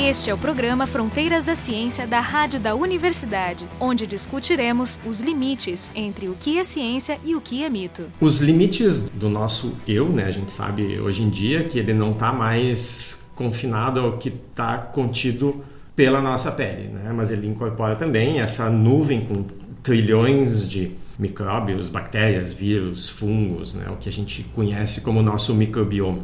Este 0.00 0.30
é 0.30 0.34
o 0.34 0.38
programa 0.38 0.86
Fronteiras 0.86 1.44
da 1.44 1.56
Ciência 1.56 2.06
da 2.06 2.20
Rádio 2.20 2.60
da 2.60 2.72
Universidade, 2.72 3.66
onde 3.80 4.06
discutiremos 4.06 4.98
os 5.04 5.20
limites 5.20 5.90
entre 5.92 6.28
o 6.28 6.34
que 6.34 6.56
é 6.56 6.62
ciência 6.62 7.18
e 7.24 7.34
o 7.34 7.40
que 7.40 7.64
é 7.64 7.68
mito. 7.68 8.04
Os 8.20 8.38
limites 8.38 9.08
do 9.08 9.28
nosso 9.28 9.76
eu, 9.88 10.08
né? 10.08 10.24
A 10.26 10.30
gente 10.30 10.52
sabe 10.52 11.00
hoje 11.00 11.24
em 11.24 11.28
dia 11.28 11.64
que 11.64 11.80
ele 11.80 11.92
não 11.92 12.12
está 12.12 12.32
mais 12.32 13.28
confinado 13.34 13.98
ao 13.98 14.18
que 14.18 14.28
está 14.28 14.78
contido 14.78 15.64
pela 15.96 16.22
nossa 16.22 16.52
pele, 16.52 16.88
né? 16.88 17.12
Mas 17.12 17.32
ele 17.32 17.48
incorpora 17.48 17.96
também 17.96 18.38
essa 18.38 18.70
nuvem 18.70 19.22
com 19.22 19.44
trilhões 19.82 20.66
de 20.66 20.92
micróbios, 21.18 21.88
bactérias, 21.88 22.52
vírus, 22.52 23.08
fungos, 23.08 23.74
né? 23.74 23.90
O 23.90 23.96
que 23.96 24.08
a 24.08 24.12
gente 24.12 24.44
conhece 24.54 25.00
como 25.00 25.20
nosso 25.22 25.52
microbioma 25.52 26.22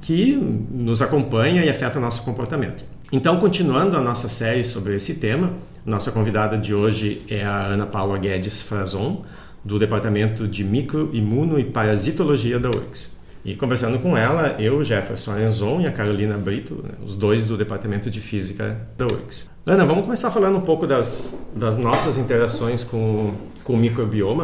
que 0.00 0.36
nos 0.70 1.02
acompanha 1.02 1.64
e 1.64 1.68
afeta 1.68 1.98
o 1.98 2.00
nosso 2.00 2.22
comportamento. 2.22 2.84
Então, 3.10 3.38
continuando 3.38 3.96
a 3.96 4.02
nossa 4.02 4.28
série 4.28 4.62
sobre 4.62 4.94
esse 4.94 5.14
tema, 5.14 5.54
nossa 5.84 6.12
convidada 6.12 6.58
de 6.58 6.74
hoje 6.74 7.22
é 7.26 7.42
a 7.42 7.64
Ana 7.64 7.86
Paula 7.86 8.18
Guedes 8.18 8.60
Frazon, 8.60 9.24
do 9.64 9.78
Departamento 9.78 10.46
de 10.46 10.62
Microimuno 10.62 11.58
e 11.58 11.64
Parasitologia 11.64 12.58
da 12.58 12.68
URGS. 12.68 13.16
E 13.42 13.56
conversando 13.56 13.98
com 13.98 14.14
ela, 14.14 14.56
eu, 14.58 14.84
Jefferson 14.84 15.32
Arenzon 15.32 15.80
e 15.80 15.86
a 15.86 15.92
Carolina 15.92 16.36
Brito, 16.36 16.82
né, 16.84 16.90
os 17.02 17.16
dois 17.16 17.46
do 17.46 17.56
Departamento 17.56 18.10
de 18.10 18.20
Física 18.20 18.86
da 18.98 19.06
URGS. 19.06 19.50
Ana, 19.64 19.86
vamos 19.86 20.04
começar 20.04 20.30
falando 20.30 20.58
um 20.58 20.62
pouco 20.62 20.86
das, 20.86 21.42
das 21.56 21.78
nossas 21.78 22.18
interações 22.18 22.84
com, 22.84 23.32
com 23.64 23.72
o 23.72 23.76
microbioma 23.78 24.42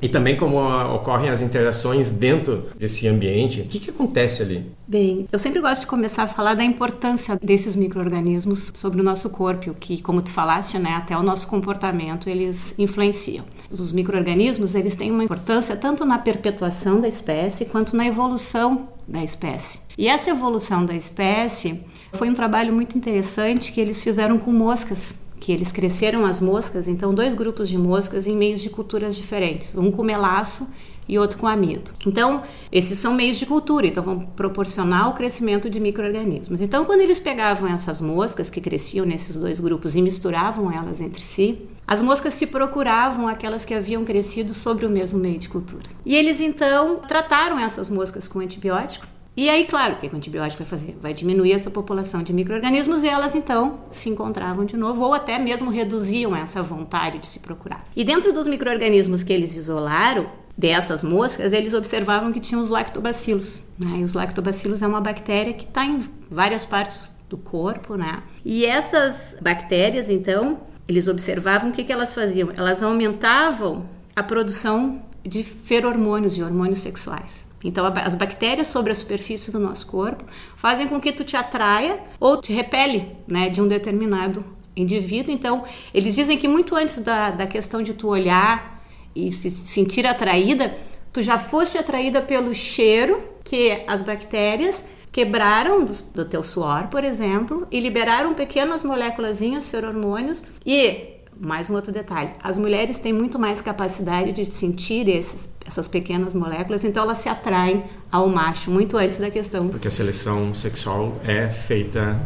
e 0.00 0.08
também 0.08 0.36
como 0.36 0.58
ocorrem 0.94 1.28
as 1.28 1.42
interações 1.42 2.10
dentro 2.10 2.66
desse 2.76 3.06
ambiente. 3.06 3.60
O 3.60 3.64
que, 3.64 3.78
que 3.78 3.90
acontece 3.90 4.42
ali? 4.42 4.66
Bem, 4.86 5.28
eu 5.30 5.38
sempre 5.38 5.60
gosto 5.60 5.82
de 5.82 5.86
começar 5.86 6.24
a 6.24 6.28
falar 6.28 6.54
da 6.54 6.64
importância 6.64 7.38
desses 7.40 7.76
micro-organismos 7.76 8.72
sobre 8.74 9.00
o 9.00 9.04
nosso 9.04 9.30
corpo, 9.30 9.74
que, 9.74 10.02
como 10.02 10.22
tu 10.22 10.30
falaste, 10.30 10.78
né, 10.78 10.94
até 10.94 11.16
o 11.16 11.22
nosso 11.22 11.46
comportamento 11.48 12.28
eles 12.28 12.74
influenciam. 12.78 13.44
Os 13.70 13.92
micro-organismos 13.92 14.74
eles 14.74 14.96
têm 14.96 15.10
uma 15.10 15.24
importância 15.24 15.76
tanto 15.76 16.04
na 16.04 16.18
perpetuação 16.18 17.00
da 17.00 17.06
espécie 17.06 17.66
quanto 17.66 17.96
na 17.96 18.06
evolução 18.06 18.88
da 19.06 19.22
espécie. 19.22 19.80
E 19.98 20.08
essa 20.08 20.30
evolução 20.30 20.84
da 20.84 20.94
espécie 20.94 21.80
foi 22.12 22.28
um 22.28 22.34
trabalho 22.34 22.72
muito 22.72 22.96
interessante 22.96 23.72
que 23.72 23.80
eles 23.80 24.02
fizeram 24.02 24.38
com 24.38 24.52
moscas 24.52 25.14
que 25.40 25.50
eles 25.50 25.72
cresceram 25.72 26.26
as 26.26 26.38
moscas, 26.38 26.86
então 26.86 27.14
dois 27.14 27.32
grupos 27.32 27.68
de 27.68 27.78
moscas 27.78 28.26
em 28.26 28.36
meios 28.36 28.60
de 28.60 28.68
culturas 28.68 29.16
diferentes, 29.16 29.74
um 29.74 29.90
com 29.90 30.04
melaço 30.04 30.68
e 31.08 31.18
outro 31.18 31.38
com 31.38 31.46
amido. 31.46 31.90
Então, 32.06 32.42
esses 32.70 32.98
são 32.98 33.14
meios 33.14 33.38
de 33.38 33.46
cultura, 33.46 33.86
então 33.86 34.02
vão 34.02 34.20
proporcionar 34.20 35.08
o 35.08 35.14
crescimento 35.14 35.68
de 35.68 35.80
micro-organismos. 35.80 36.60
Então, 36.60 36.84
quando 36.84 37.00
eles 37.00 37.18
pegavam 37.18 37.68
essas 37.68 38.00
moscas 38.00 38.48
que 38.48 38.60
cresciam 38.60 39.04
nesses 39.04 39.34
dois 39.34 39.58
grupos 39.58 39.96
e 39.96 40.02
misturavam 40.02 40.70
elas 40.70 41.00
entre 41.00 41.22
si, 41.22 41.66
as 41.84 42.00
moscas 42.00 42.34
se 42.34 42.46
procuravam 42.46 43.26
aquelas 43.26 43.64
que 43.64 43.74
haviam 43.74 44.04
crescido 44.04 44.54
sobre 44.54 44.86
o 44.86 44.90
mesmo 44.90 45.18
meio 45.18 45.38
de 45.38 45.48
cultura. 45.48 45.90
E 46.06 46.14
eles 46.14 46.40
então 46.40 47.00
trataram 47.08 47.58
essas 47.58 47.88
moscas 47.88 48.28
com 48.28 48.38
antibiótico 48.38 49.06
e 49.40 49.48
aí, 49.48 49.64
claro, 49.64 49.94
o 49.94 49.96
que 49.96 50.06
o 50.06 50.16
antibiótico 50.16 50.62
vai 50.62 50.70
fazer? 50.70 50.98
Vai 51.00 51.14
diminuir 51.14 51.52
essa 51.52 51.70
população 51.70 52.22
de 52.22 52.32
micro-organismos 52.32 53.02
e 53.02 53.08
elas 53.08 53.34
então 53.34 53.80
se 53.90 54.08
encontravam 54.08 54.64
de 54.64 54.76
novo, 54.76 55.02
ou 55.02 55.14
até 55.14 55.38
mesmo 55.38 55.70
reduziam 55.70 56.36
essa 56.36 56.62
vontade 56.62 57.18
de 57.18 57.26
se 57.26 57.40
procurar. 57.40 57.84
E 57.96 58.04
dentro 58.04 58.32
dos 58.32 58.46
micro-organismos 58.46 59.22
que 59.22 59.32
eles 59.32 59.56
isolaram, 59.56 60.26
dessas 60.58 61.02
moscas, 61.02 61.54
eles 61.54 61.72
observavam 61.72 62.30
que 62.30 62.38
tinham 62.38 62.60
os 62.60 62.68
lactobacilos. 62.68 63.62
Né? 63.78 64.00
E 64.00 64.04
os 64.04 64.12
lactobacilos 64.12 64.82
é 64.82 64.86
uma 64.86 65.00
bactéria 65.00 65.54
que 65.54 65.64
está 65.64 65.86
em 65.86 66.04
várias 66.30 66.66
partes 66.66 67.10
do 67.30 67.38
corpo, 67.38 67.94
né? 67.94 68.16
E 68.44 68.66
essas 68.66 69.36
bactérias, 69.40 70.10
então, 70.10 70.60
eles 70.86 71.08
observavam 71.08 71.70
o 71.70 71.72
que, 71.72 71.82
que 71.82 71.92
elas 71.92 72.12
faziam? 72.12 72.50
Elas 72.54 72.82
aumentavam 72.82 73.88
a 74.14 74.22
produção 74.22 75.02
de 75.22 75.42
ferormônios, 75.42 76.34
de 76.34 76.42
hormônios 76.42 76.80
sexuais. 76.80 77.48
Então, 77.62 77.84
as 77.86 78.14
bactérias 78.14 78.68
sobre 78.68 78.92
a 78.92 78.94
superfície 78.94 79.50
do 79.50 79.58
nosso 79.58 79.86
corpo 79.86 80.24
fazem 80.56 80.88
com 80.88 81.00
que 81.00 81.12
tu 81.12 81.24
te 81.24 81.36
atraia 81.36 81.98
ou 82.18 82.40
te 82.40 82.52
repele, 82.52 83.16
né, 83.26 83.48
de 83.48 83.60
um 83.60 83.68
determinado 83.68 84.44
indivíduo. 84.74 85.32
Então, 85.32 85.64
eles 85.92 86.14
dizem 86.14 86.38
que 86.38 86.48
muito 86.48 86.74
antes 86.74 86.98
da, 86.98 87.30
da 87.30 87.46
questão 87.46 87.82
de 87.82 87.92
tu 87.92 88.08
olhar 88.08 88.82
e 89.14 89.30
se 89.30 89.50
sentir 89.50 90.06
atraída, 90.06 90.74
tu 91.12 91.22
já 91.22 91.38
foste 91.38 91.76
atraída 91.76 92.22
pelo 92.22 92.54
cheiro 92.54 93.22
que 93.44 93.82
as 93.86 94.00
bactérias 94.00 94.86
quebraram 95.12 95.84
do, 95.84 95.92
do 96.14 96.24
teu 96.24 96.42
suor, 96.42 96.86
por 96.86 97.04
exemplo, 97.04 97.66
e 97.70 97.80
liberaram 97.80 98.32
pequenas 98.32 98.84
moléculas, 98.84 99.40
feromônios, 99.68 100.42
e 100.64 101.19
mais 101.40 101.70
um 101.70 101.74
outro 101.74 101.92
detalhe: 101.92 102.30
as 102.42 102.58
mulheres 102.58 102.98
têm 102.98 103.12
muito 103.12 103.38
mais 103.38 103.60
capacidade 103.60 104.32
de 104.32 104.44
sentir 104.44 105.08
esses, 105.08 105.48
essas 105.64 105.88
pequenas 105.88 106.34
moléculas, 106.34 106.84
então 106.84 107.02
elas 107.02 107.18
se 107.18 107.28
atraem 107.28 107.84
ao 108.12 108.28
macho 108.28 108.70
muito 108.70 108.96
antes 108.96 109.18
da 109.18 109.30
questão. 109.30 109.68
Porque 109.68 109.88
a 109.88 109.90
seleção 109.90 110.52
sexual 110.52 111.18
é 111.24 111.48
feita 111.48 112.20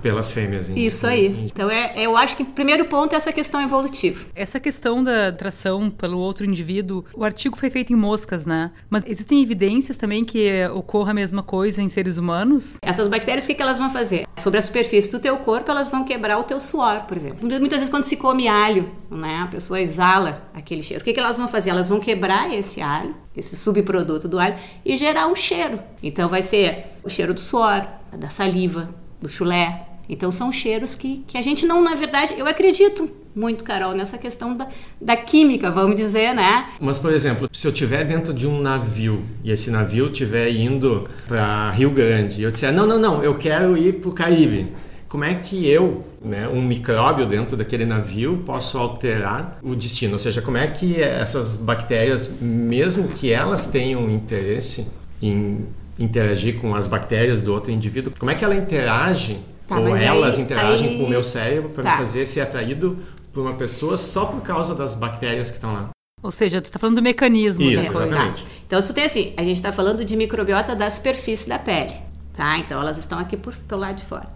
pelas 0.00 0.32
fêmeas. 0.32 0.68
Isso 0.68 1.06
aí. 1.06 1.46
Então, 1.46 1.70
é, 1.70 1.94
eu 1.96 2.16
acho 2.16 2.36
que 2.36 2.42
o 2.42 2.46
primeiro 2.46 2.84
ponto 2.84 3.12
é 3.12 3.16
essa 3.16 3.32
questão 3.32 3.60
evolutiva. 3.60 4.26
Essa 4.34 4.60
questão 4.60 5.02
da 5.02 5.28
atração 5.28 5.90
pelo 5.90 6.18
outro 6.18 6.44
indivíduo, 6.44 7.04
o 7.14 7.24
artigo 7.24 7.56
foi 7.56 7.70
feito 7.70 7.92
em 7.92 7.96
moscas, 7.96 8.46
né? 8.46 8.70
Mas 8.88 9.04
existem 9.06 9.42
evidências 9.42 9.96
também 9.96 10.24
que 10.24 10.66
ocorra 10.74 11.10
a 11.10 11.14
mesma 11.14 11.42
coisa 11.42 11.82
em 11.82 11.88
seres 11.88 12.16
humanos? 12.16 12.78
Essas 12.82 13.08
bactérias, 13.08 13.44
o 13.44 13.46
que, 13.48 13.54
que 13.54 13.62
elas 13.62 13.78
vão 13.78 13.90
fazer? 13.90 14.26
Sobre 14.38 14.58
a 14.58 14.62
superfície 14.62 15.10
do 15.10 15.18
teu 15.18 15.36
corpo, 15.38 15.70
elas 15.70 15.88
vão 15.88 16.04
quebrar 16.04 16.38
o 16.38 16.44
teu 16.44 16.60
suor, 16.60 17.02
por 17.02 17.16
exemplo. 17.16 17.38
Muitas 17.48 17.78
vezes, 17.78 17.90
quando 17.90 18.04
se 18.04 18.16
come 18.16 18.48
alho, 18.48 18.90
né, 19.10 19.40
a 19.42 19.48
pessoa 19.48 19.80
exala 19.80 20.48
aquele 20.54 20.82
cheiro. 20.82 21.02
O 21.02 21.04
que, 21.04 21.12
que 21.12 21.20
elas 21.20 21.36
vão 21.36 21.48
fazer? 21.48 21.70
Elas 21.70 21.88
vão 21.88 22.00
quebrar 22.00 22.52
esse 22.52 22.80
alho, 22.80 23.14
esse 23.36 23.56
subproduto 23.56 24.28
do 24.28 24.38
alho, 24.38 24.56
e 24.84 24.96
gerar 24.96 25.26
um 25.26 25.34
cheiro. 25.34 25.78
Então, 26.02 26.28
vai 26.28 26.42
ser 26.42 26.86
o 27.02 27.08
cheiro 27.08 27.32
do 27.32 27.40
suor, 27.40 27.86
da 28.16 28.28
saliva, 28.28 28.88
do 29.20 29.28
chulé. 29.28 29.85
Então 30.08 30.30
são 30.30 30.52
cheiros 30.52 30.94
que, 30.94 31.22
que 31.26 31.36
a 31.36 31.42
gente 31.42 31.66
não, 31.66 31.82
na 31.82 31.94
verdade, 31.94 32.34
eu 32.36 32.46
acredito 32.46 33.08
muito, 33.34 33.64
Carol, 33.64 33.92
nessa 33.92 34.16
questão 34.16 34.56
da, 34.56 34.66
da 35.00 35.14
química, 35.14 35.70
vamos 35.70 35.96
dizer, 35.96 36.34
né? 36.34 36.70
Mas, 36.80 36.98
por 36.98 37.12
exemplo, 37.12 37.48
se 37.52 37.66
eu 37.66 37.72
estiver 37.72 38.02
dentro 38.04 38.32
de 38.32 38.48
um 38.48 38.62
navio 38.62 39.22
e 39.44 39.50
esse 39.50 39.70
navio 39.70 40.06
estiver 40.06 40.50
indo 40.50 41.06
para 41.28 41.70
Rio 41.72 41.90
Grande 41.90 42.40
e 42.40 42.44
eu 42.44 42.50
disser, 42.50 42.72
não, 42.72 42.86
não, 42.86 42.98
não, 42.98 43.22
eu 43.22 43.36
quero 43.36 43.76
ir 43.76 44.00
para 44.00 44.08
o 44.08 44.12
Caribe, 44.12 44.72
como 45.06 45.22
é 45.22 45.34
que 45.34 45.68
eu, 45.68 46.02
né, 46.24 46.48
um 46.48 46.62
micróbio 46.62 47.26
dentro 47.26 47.56
daquele 47.56 47.84
navio, 47.84 48.42
posso 48.44 48.78
alterar 48.78 49.58
o 49.62 49.74
destino? 49.74 50.14
Ou 50.14 50.18
seja, 50.18 50.42
como 50.42 50.56
é 50.56 50.66
que 50.66 51.00
essas 51.00 51.56
bactérias, 51.56 52.40
mesmo 52.40 53.08
que 53.08 53.32
elas 53.32 53.66
tenham 53.66 54.10
interesse 54.10 54.88
em 55.22 55.64
interagir 55.98 56.58
com 56.60 56.74
as 56.74 56.88
bactérias 56.88 57.40
do 57.40 57.52
outro 57.52 57.70
indivíduo, 57.70 58.12
como 58.18 58.30
é 58.30 58.34
que 58.34 58.44
ela 58.44 58.54
interage 58.54 59.38
tá, 59.68 59.78
ou 59.78 59.96
elas 59.96 60.36
aí, 60.36 60.42
interagem 60.42 60.88
aí... 60.88 60.98
com 60.98 61.04
o 61.04 61.08
meu 61.08 61.22
cérebro 61.22 61.70
para 61.70 61.84
tá. 61.84 61.90
me 61.90 61.96
fazer 61.96 62.26
ser 62.26 62.40
atraído 62.40 62.98
por 63.32 63.40
uma 63.40 63.54
pessoa 63.54 63.96
só 63.98 64.24
por 64.24 64.40
causa 64.40 64.74
das 64.74 64.94
bactérias 64.94 65.50
que 65.50 65.56
estão 65.56 65.72
lá? 65.72 65.90
Ou 66.22 66.30
seja, 66.30 66.60
tu 66.60 66.64
está 66.64 66.78
falando 66.78 66.96
do 66.96 67.02
mecanismo. 67.02 67.62
Isso, 67.62 67.90
exatamente. 67.90 68.42
Tá. 68.42 68.50
Então, 68.66 68.78
isso 68.78 68.94
tem 68.94 69.04
assim, 69.04 69.34
a 69.36 69.42
gente 69.42 69.56
está 69.56 69.70
falando 69.70 70.04
de 70.04 70.16
microbiota 70.16 70.74
da 70.74 70.90
superfície 70.90 71.48
da 71.48 71.58
pele, 71.58 71.94
tá? 72.32 72.58
Então, 72.58 72.80
elas 72.80 72.96
estão 72.96 73.18
aqui 73.18 73.36
por, 73.36 73.54
pelo 73.54 73.82
lado 73.82 73.96
de 73.96 74.04
fora. 74.04 74.28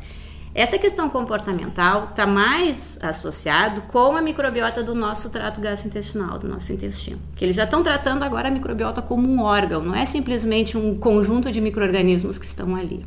Essa 0.52 0.78
questão 0.78 1.08
comportamental 1.08 2.08
está 2.10 2.26
mais 2.26 2.98
associado 3.00 3.82
com 3.82 4.16
a 4.16 4.20
microbiota 4.20 4.82
do 4.82 4.96
nosso 4.96 5.30
trato 5.30 5.60
gastrointestinal, 5.60 6.38
do 6.38 6.48
nosso 6.48 6.72
intestino. 6.72 7.20
Que 7.36 7.44
eles 7.44 7.54
já 7.54 7.64
estão 7.64 7.84
tratando 7.84 8.24
agora 8.24 8.48
a 8.48 8.50
microbiota 8.50 9.00
como 9.00 9.28
um 9.28 9.42
órgão, 9.42 9.80
não 9.80 9.94
é 9.94 10.04
simplesmente 10.04 10.76
um 10.76 10.96
conjunto 10.96 11.52
de 11.52 11.60
micro-organismos 11.60 12.36
que 12.36 12.46
estão 12.46 12.74
ali. 12.74 13.06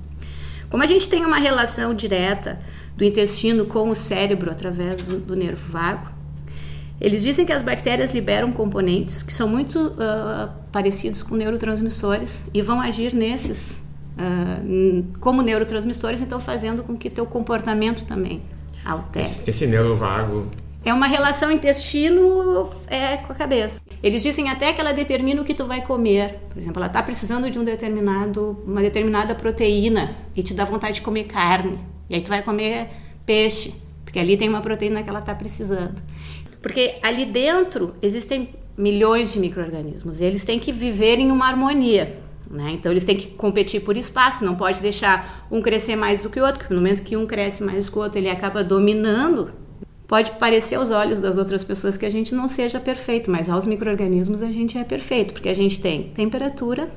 Como 0.73 0.81
a 0.81 0.87
gente 0.87 1.07
tem 1.07 1.23
uma 1.23 1.37
relação 1.37 1.93
direta 1.93 2.59
do 2.97 3.03
intestino 3.03 3.63
com 3.63 3.91
o 3.91 3.95
cérebro 3.95 4.49
através 4.49 5.03
do, 5.03 5.19
do 5.19 5.35
nervo 5.35 5.71
vago, 5.71 6.11
eles 6.99 7.21
dizem 7.21 7.45
que 7.45 7.53
as 7.53 7.61
bactérias 7.61 8.11
liberam 8.11 8.51
componentes 8.51 9.21
que 9.21 9.31
são 9.31 9.47
muito 9.47 9.89
uh, 9.89 10.51
parecidos 10.71 11.21
com 11.21 11.35
neurotransmissores 11.35 12.43
e 12.51 12.59
vão 12.63 12.81
agir 12.81 13.13
nesses 13.13 13.83
uh, 14.17 15.05
como 15.19 15.43
neurotransmissores, 15.43 16.23
então 16.23 16.41
fazendo 16.41 16.83
com 16.83 16.97
que 16.97 17.07
teu 17.07 17.27
comportamento 17.27 18.03
também 18.05 18.41
altere. 18.83 19.25
Esse, 19.25 19.47
esse 19.47 19.67
neurovago 19.67 20.47
é 20.85 20.93
uma 20.93 21.07
relação 21.07 21.51
intestino 21.51 22.69
é, 22.87 23.17
com 23.17 23.31
a 23.31 23.35
cabeça. 23.35 23.81
Eles 24.01 24.21
dizem 24.21 24.49
até 24.49 24.73
que 24.73 24.81
ela 24.81 24.91
determina 24.91 25.41
o 25.41 25.45
que 25.45 25.53
tu 25.53 25.65
vai 25.65 25.81
comer. 25.81 26.39
Por 26.49 26.59
exemplo, 26.59 26.79
ela 26.79 26.87
está 26.87 27.01
precisando 27.01 27.49
de 27.49 27.57
um 27.57 27.63
determinado, 27.63 28.61
uma 28.65 28.81
determinada 28.81 29.33
proteína 29.33 30.11
e 30.35 30.43
te 30.43 30.53
dá 30.53 30.65
vontade 30.65 30.95
de 30.95 31.01
comer 31.01 31.23
carne. 31.23 31.79
E 32.09 32.15
aí 32.15 32.21
tu 32.21 32.29
vai 32.29 32.43
comer 32.43 32.89
peixe, 33.25 33.73
porque 34.03 34.19
ali 34.19 34.35
tem 34.35 34.49
uma 34.49 34.61
proteína 34.61 35.03
que 35.03 35.09
ela 35.09 35.19
está 35.19 35.33
precisando. 35.33 36.01
Porque 36.61 36.95
ali 37.01 37.25
dentro 37.25 37.95
existem 38.01 38.49
milhões 38.77 39.31
de 39.31 39.39
micro-organismos 39.39 40.19
e 40.19 40.23
eles 40.23 40.43
têm 40.43 40.59
que 40.59 40.71
viver 40.71 41.19
em 41.19 41.31
uma 41.31 41.47
harmonia. 41.47 42.17
Né? 42.49 42.71
Então 42.71 42.91
eles 42.91 43.05
têm 43.05 43.15
que 43.15 43.27
competir 43.27 43.81
por 43.81 43.97
espaço, 43.97 44.45
não 44.45 44.55
pode 44.55 44.79
deixar 44.79 45.47
um 45.49 45.61
crescer 45.61 45.95
mais 45.95 46.21
do 46.21 46.29
que 46.29 46.39
o 46.39 46.45
outro, 46.45 46.59
porque 46.59 46.73
no 46.73 46.79
momento 46.79 47.01
que 47.01 47.15
um 47.17 47.25
cresce 47.25 47.63
mais 47.63 47.85
do 47.85 47.91
que 47.91 47.97
o 47.97 48.01
outro, 48.01 48.19
ele 48.19 48.29
acaba 48.29 48.63
dominando. 48.63 49.51
Pode 50.07 50.31
parecer 50.31 50.75
aos 50.75 50.91
olhos 50.91 51.19
das 51.19 51.37
outras 51.37 51.63
pessoas 51.63 51.97
que 51.97 52.05
a 52.05 52.09
gente 52.09 52.35
não 52.35 52.47
seja 52.47 52.79
perfeito, 52.79 53.31
mas 53.31 53.49
aos 53.49 53.65
micro-organismos 53.65 54.41
a 54.41 54.51
gente 54.51 54.77
é 54.77 54.83
perfeito, 54.83 55.33
porque 55.33 55.49
a 55.49 55.55
gente 55.55 55.79
tem 55.79 56.09
temperatura, 56.09 56.91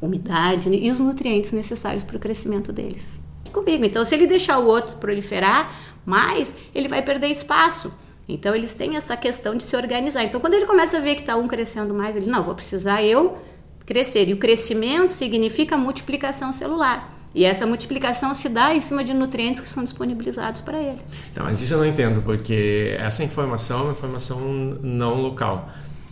umidade 0.00 0.70
e 0.72 0.90
os 0.90 1.00
nutrientes 1.00 1.52
necessários 1.52 2.04
para 2.04 2.16
o 2.16 2.20
crescimento 2.20 2.72
deles. 2.72 3.20
Comigo. 3.52 3.84
Então, 3.84 4.04
se 4.04 4.14
ele 4.14 4.26
deixar 4.26 4.58
o 4.58 4.66
outro 4.66 4.96
proliferar 4.96 5.74
mais, 6.04 6.54
ele 6.74 6.86
vai 6.86 7.02
perder 7.02 7.28
espaço. 7.28 7.92
Então, 8.28 8.54
eles 8.54 8.74
têm 8.74 8.94
essa 8.94 9.16
questão 9.16 9.56
de 9.56 9.62
se 9.62 9.74
organizar. 9.74 10.22
Então, 10.22 10.40
quando 10.40 10.54
ele 10.54 10.66
começa 10.66 10.98
a 10.98 11.00
ver 11.00 11.14
que 11.14 11.22
está 11.22 11.34
um 11.34 11.48
crescendo 11.48 11.94
mais, 11.94 12.14
ele, 12.14 12.30
não, 12.30 12.42
vou 12.42 12.54
precisar 12.54 13.02
eu 13.02 13.38
crescer. 13.86 14.28
E 14.28 14.34
o 14.34 14.36
crescimento 14.36 15.10
significa 15.10 15.76
multiplicação 15.76 16.52
celular. 16.52 17.17
E 17.34 17.44
essa 17.44 17.66
multiplicação 17.66 18.34
se 18.34 18.48
dá 18.48 18.74
em 18.74 18.80
cima 18.80 19.04
de 19.04 19.12
nutrientes 19.12 19.60
que 19.60 19.68
são 19.68 19.84
disponibilizados 19.84 20.60
para 20.60 20.80
ele. 20.80 20.98
Então, 21.30 21.44
mas 21.44 21.60
isso 21.60 21.74
eu 21.74 21.78
não 21.78 21.86
entendo, 21.86 22.22
porque 22.22 22.96
essa 22.98 23.22
informação 23.22 23.80
é 23.80 23.82
uma 23.84 23.92
informação 23.92 24.40
não 24.82 25.20
local. 25.20 25.68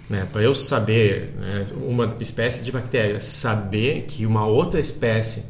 Né? 0.09 0.27
Para 0.31 0.43
eu 0.43 0.55
saber, 0.55 1.33
né, 1.39 1.67
uma 1.77 2.17
espécie 2.21 2.63
de 2.63 2.71
bactéria, 2.71 3.21
saber 3.21 4.05
que 4.07 4.25
uma 4.25 4.47
outra 4.47 4.79
espécie 4.79 5.47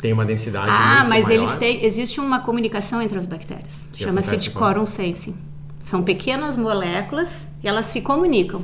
tem 0.00 0.12
uma 0.12 0.24
densidade 0.24 0.68
ah, 0.68 1.04
mas 1.08 1.24
maior. 1.24 1.30
eles 1.30 1.54
têm, 1.54 1.84
existe 1.84 2.20
uma 2.20 2.40
comunicação 2.40 3.00
entre 3.00 3.16
as 3.16 3.24
bactérias. 3.24 3.86
Chama-se 3.96 4.36
de 4.36 4.50
quorum 4.50 4.84
sensing. 4.84 5.36
São 5.84 6.02
pequenas 6.02 6.56
moléculas 6.56 7.48
e 7.62 7.68
elas 7.68 7.86
se 7.86 8.00
comunicam. 8.00 8.62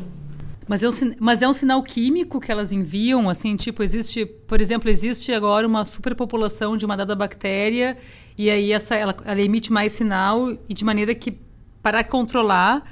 Mas 0.69 0.83
é, 0.83 0.89
um, 0.89 0.93
mas 1.19 1.41
é 1.41 1.49
um 1.49 1.53
sinal 1.55 1.83
químico 1.83 2.39
que 2.39 2.53
elas 2.53 2.73
enviam, 2.73 3.31
assim, 3.31 3.57
tipo, 3.57 3.83
existe, 3.83 4.27
por 4.27 4.61
exemplo, 4.61 4.91
existe 4.91 5.33
agora 5.33 5.67
uma 5.67 5.87
superpopulação 5.87 6.77
de 6.77 6.85
uma 6.85 6.95
dada 6.97 7.17
bactéria 7.17 7.97
e 8.37 8.51
aí 8.51 8.73
essa, 8.73 8.95
ela, 8.95 9.17
ela 9.25 9.41
emite 9.41 9.73
mais 9.73 9.95
sinal 9.95 10.57
e 10.69 10.75
de 10.75 10.85
maneira 10.85 11.15
que, 11.15 11.39
para 11.83 12.05
controlar, 12.05 12.85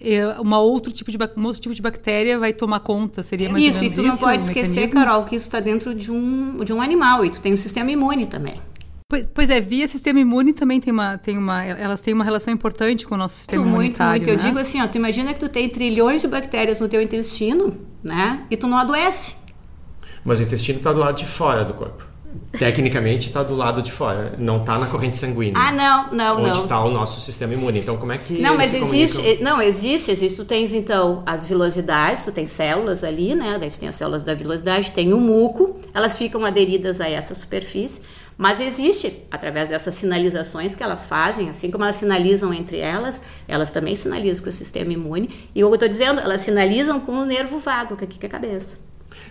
é, 0.00 0.26
uma 0.38 0.60
outro 0.60 0.92
tipo 0.92 1.10
de 1.10 1.18
um 1.36 1.44
outro 1.44 1.60
tipo 1.60 1.74
de 1.74 1.82
bactéria 1.82 2.38
vai 2.38 2.52
tomar 2.52 2.80
conta 2.80 3.22
seria 3.22 3.48
mais 3.48 3.64
isso 3.64 3.78
ou 3.78 3.82
menos 3.82 3.96
e 3.96 4.00
tu 4.00 4.06
não 4.06 4.16
pode 4.16 4.44
esquecer 4.44 4.80
mecanismo? 4.80 5.00
Carol 5.00 5.24
que 5.24 5.36
isso 5.36 5.46
está 5.46 5.58
dentro 5.58 5.94
de 5.94 6.12
um 6.12 6.62
de 6.62 6.70
um 6.70 6.82
animal 6.82 7.24
e 7.24 7.30
tu 7.30 7.40
tem 7.40 7.54
um 7.54 7.56
sistema 7.56 7.90
imune 7.90 8.26
também 8.26 8.60
Pois, 9.08 9.24
pois, 9.32 9.50
é, 9.50 9.60
via 9.60 9.86
sistema 9.86 10.18
imune 10.18 10.52
também 10.52 10.80
tem 10.80 10.92
uma, 10.92 11.16
tem 11.16 11.38
uma, 11.38 11.64
elas 11.64 12.00
têm 12.00 12.12
uma 12.12 12.24
relação 12.24 12.52
importante 12.52 13.06
com 13.06 13.14
o 13.14 13.18
nosso 13.18 13.36
sistema 13.36 13.62
tu, 13.62 13.68
imunitário. 13.68 14.10
Muito, 14.14 14.26
muito. 14.26 14.42
Né? 14.42 14.48
Eu 14.48 14.48
digo 14.48 14.58
assim, 14.58 14.82
ó, 14.82 14.88
tu 14.88 14.96
imagina 14.98 15.32
que 15.32 15.38
tu 15.38 15.48
tem 15.48 15.68
trilhões 15.68 16.22
de 16.22 16.26
bactérias 16.26 16.80
no 16.80 16.88
teu 16.88 17.00
intestino, 17.00 17.80
né? 18.02 18.44
E 18.50 18.56
tu 18.56 18.66
não 18.66 18.76
adoece. 18.76 19.36
Mas 20.24 20.40
o 20.40 20.42
intestino 20.42 20.78
está 20.78 20.92
do 20.92 20.98
lado 20.98 21.16
de 21.16 21.24
fora 21.24 21.64
do 21.64 21.72
corpo. 21.72 22.04
Tecnicamente 22.58 23.28
está 23.28 23.44
do 23.44 23.54
lado 23.54 23.80
de 23.80 23.92
fora, 23.92 24.34
não 24.38 24.58
está 24.58 24.76
na 24.76 24.86
corrente 24.86 25.16
sanguínea. 25.16 25.54
Ah, 25.56 25.70
não, 25.70 26.12
não, 26.12 26.34
onde 26.34 26.42
não. 26.42 26.50
Onde 26.50 26.60
está 26.62 26.84
o 26.84 26.90
nosso 26.90 27.20
sistema 27.20 27.54
imune. 27.54 27.78
Então, 27.78 27.96
como 27.96 28.10
é 28.10 28.18
que 28.18 28.40
Não, 28.42 28.56
mas 28.56 28.74
existe, 28.74 29.18
comunicam? 29.18 29.44
não, 29.44 29.62
existe, 29.62 30.10
existe. 30.10 30.36
Tu 30.36 30.44
tens 30.44 30.74
então 30.74 31.22
as 31.24 31.46
vilosidades, 31.46 32.24
tu 32.24 32.32
tem 32.32 32.44
células 32.44 33.04
ali, 33.04 33.36
né? 33.36 33.56
Daí 33.58 33.70
tu 33.70 33.78
tem 33.78 33.88
as 33.88 33.96
células 33.96 34.24
da 34.24 34.34
vilosidade, 34.34 34.90
tem 34.90 35.12
o 35.12 35.20
muco, 35.20 35.76
elas 35.94 36.16
ficam 36.16 36.44
aderidas 36.44 37.00
a 37.00 37.08
essa 37.08 37.34
superfície. 37.34 38.02
Mas 38.38 38.60
existe, 38.60 39.24
através 39.30 39.70
dessas 39.70 39.94
sinalizações 39.94 40.74
que 40.74 40.82
elas 40.82 41.06
fazem, 41.06 41.48
assim 41.48 41.70
como 41.70 41.84
elas 41.84 41.96
sinalizam 41.96 42.52
entre 42.52 42.78
elas, 42.78 43.20
elas 43.48 43.70
também 43.70 43.96
sinalizam 43.96 44.44
com 44.44 44.50
o 44.50 44.52
sistema 44.52 44.92
imune. 44.92 45.50
E 45.54 45.64
o 45.64 45.68
que 45.68 45.72
eu 45.72 45.74
estou 45.74 45.88
dizendo, 45.88 46.20
elas 46.20 46.42
sinalizam 46.42 47.00
com 47.00 47.12
o 47.12 47.24
nervo 47.24 47.58
vago, 47.58 47.96
que 47.96 48.04
aqui 48.04 48.18
que 48.18 48.26
é 48.26 48.28
a 48.28 48.32
cabeça. 48.32 48.76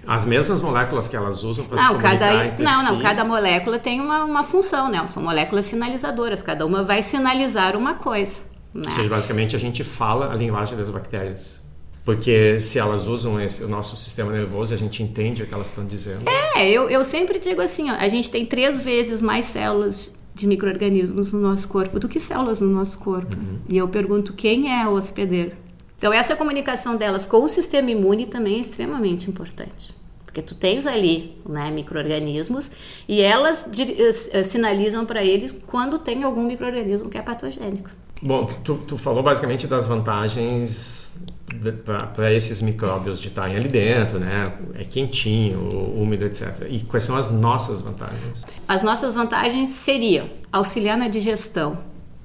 As 0.08 0.26
mesmas 0.26 0.60
moléculas 0.62 1.08
que 1.08 1.16
elas 1.16 1.44
usam 1.44 1.66
para 1.66 1.78
se 1.78 1.88
comunicar 1.88 2.20
cada, 2.20 2.46
entre 2.46 2.64
Não, 2.64 2.80
si. 2.82 2.86
não, 2.86 3.02
cada 3.02 3.24
molécula 3.24 3.78
tem 3.78 4.02
uma, 4.02 4.24
uma 4.24 4.44
função, 4.44 4.90
né? 4.90 5.06
São 5.10 5.22
moléculas 5.22 5.66
sinalizadoras, 5.68 6.42
cada 6.42 6.66
uma 6.66 6.84
vai 6.84 7.04
sinalizar 7.04 7.76
uma 7.76 7.94
coisa. 7.96 8.38
Né? 8.74 8.84
Ou 8.86 8.92
seja, 8.92 9.10
basicamente 9.10 9.56
a 9.56 9.60
gente 9.60 9.84
fala 9.84 10.32
a 10.32 10.36
linguagem 10.36 10.78
das 10.78 10.90
bactérias. 10.90 11.64
Porque 12.06 12.60
se 12.60 12.78
elas 12.78 13.08
usam 13.08 13.42
esse, 13.42 13.64
o 13.64 13.68
nosso 13.68 13.98
sistema 13.98 14.32
nervoso, 14.32 14.72
a 14.72 14.78
gente 14.78 15.02
entende 15.02 15.42
o 15.42 15.48
que 15.48 15.54
elas 15.54 15.70
estão 15.70 15.84
dizendo. 15.84 16.22
É, 16.56 16.70
eu, 16.70 16.88
eu 16.88 17.04
sempre 17.04 17.40
digo 17.40 17.60
assim, 17.60 17.90
ó, 17.90 17.96
a 17.96 18.08
gente 18.08 18.30
tem 18.30 18.46
três 18.46 18.84
vezes 18.84 19.24
mais 19.24 19.48
células 19.48 20.14
de 20.36 20.46
micro-organismos 20.46 21.34
no 21.34 21.40
nosso 21.40 21.68
corpo 21.68 22.00
do 22.00 22.08
que 22.08 22.20
células 22.20 22.60
no 22.60 22.68
nosso 22.68 23.00
corpo. 23.00 23.36
Uhum. 23.36 23.58
E 23.68 23.76
eu 23.76 23.88
pergunto 23.88 24.34
quem 24.34 24.72
é 24.72 24.88
o 24.88 24.92
hospedeiro. 24.92 25.54
Então 25.98 26.14
essa 26.14 26.36
comunicação 26.36 26.96
delas 26.96 27.26
com 27.26 27.42
o 27.42 27.48
sistema 27.48 27.90
imune 27.90 28.28
também 28.28 28.58
é 28.58 28.60
extremamente 28.60 29.28
importante. 29.28 29.96
Porque 30.26 30.42
tu 30.44 30.54
tens 30.54 30.86
ali 30.86 31.42
né, 31.48 31.72
micro-organismos 31.72 32.70
e 33.08 33.22
elas 33.22 33.68
sinalizam 34.44 35.06
para 35.06 35.24
eles 35.24 35.56
quando 35.66 35.98
tem 35.98 36.24
algum 36.24 36.44
micro-organismo 36.44 37.10
que 37.10 37.18
é 37.18 37.22
patogênico. 37.22 37.90
Bom, 38.22 38.46
tu, 38.64 38.76
tu 38.86 38.98
falou 38.98 39.24
basicamente 39.24 39.66
das 39.66 39.88
vantagens 39.88 41.25
para 42.14 42.34
esses 42.34 42.62
micróbios 42.62 43.20
de 43.20 43.28
estarem 43.30 43.56
ali 43.56 43.68
dentro, 43.68 44.20
né? 44.20 44.52
É 44.74 44.84
quentinho, 44.84 45.60
úmido, 45.96 46.26
etc. 46.26 46.68
E 46.70 46.82
quais 46.82 47.04
são 47.04 47.16
as 47.16 47.32
nossas 47.32 47.82
vantagens? 47.82 48.44
As 48.68 48.84
nossas 48.84 49.14
vantagens 49.14 49.70
seriam 49.70 50.30
auxiliar 50.52 50.98
na 50.98 51.08
digestão. 51.08 51.78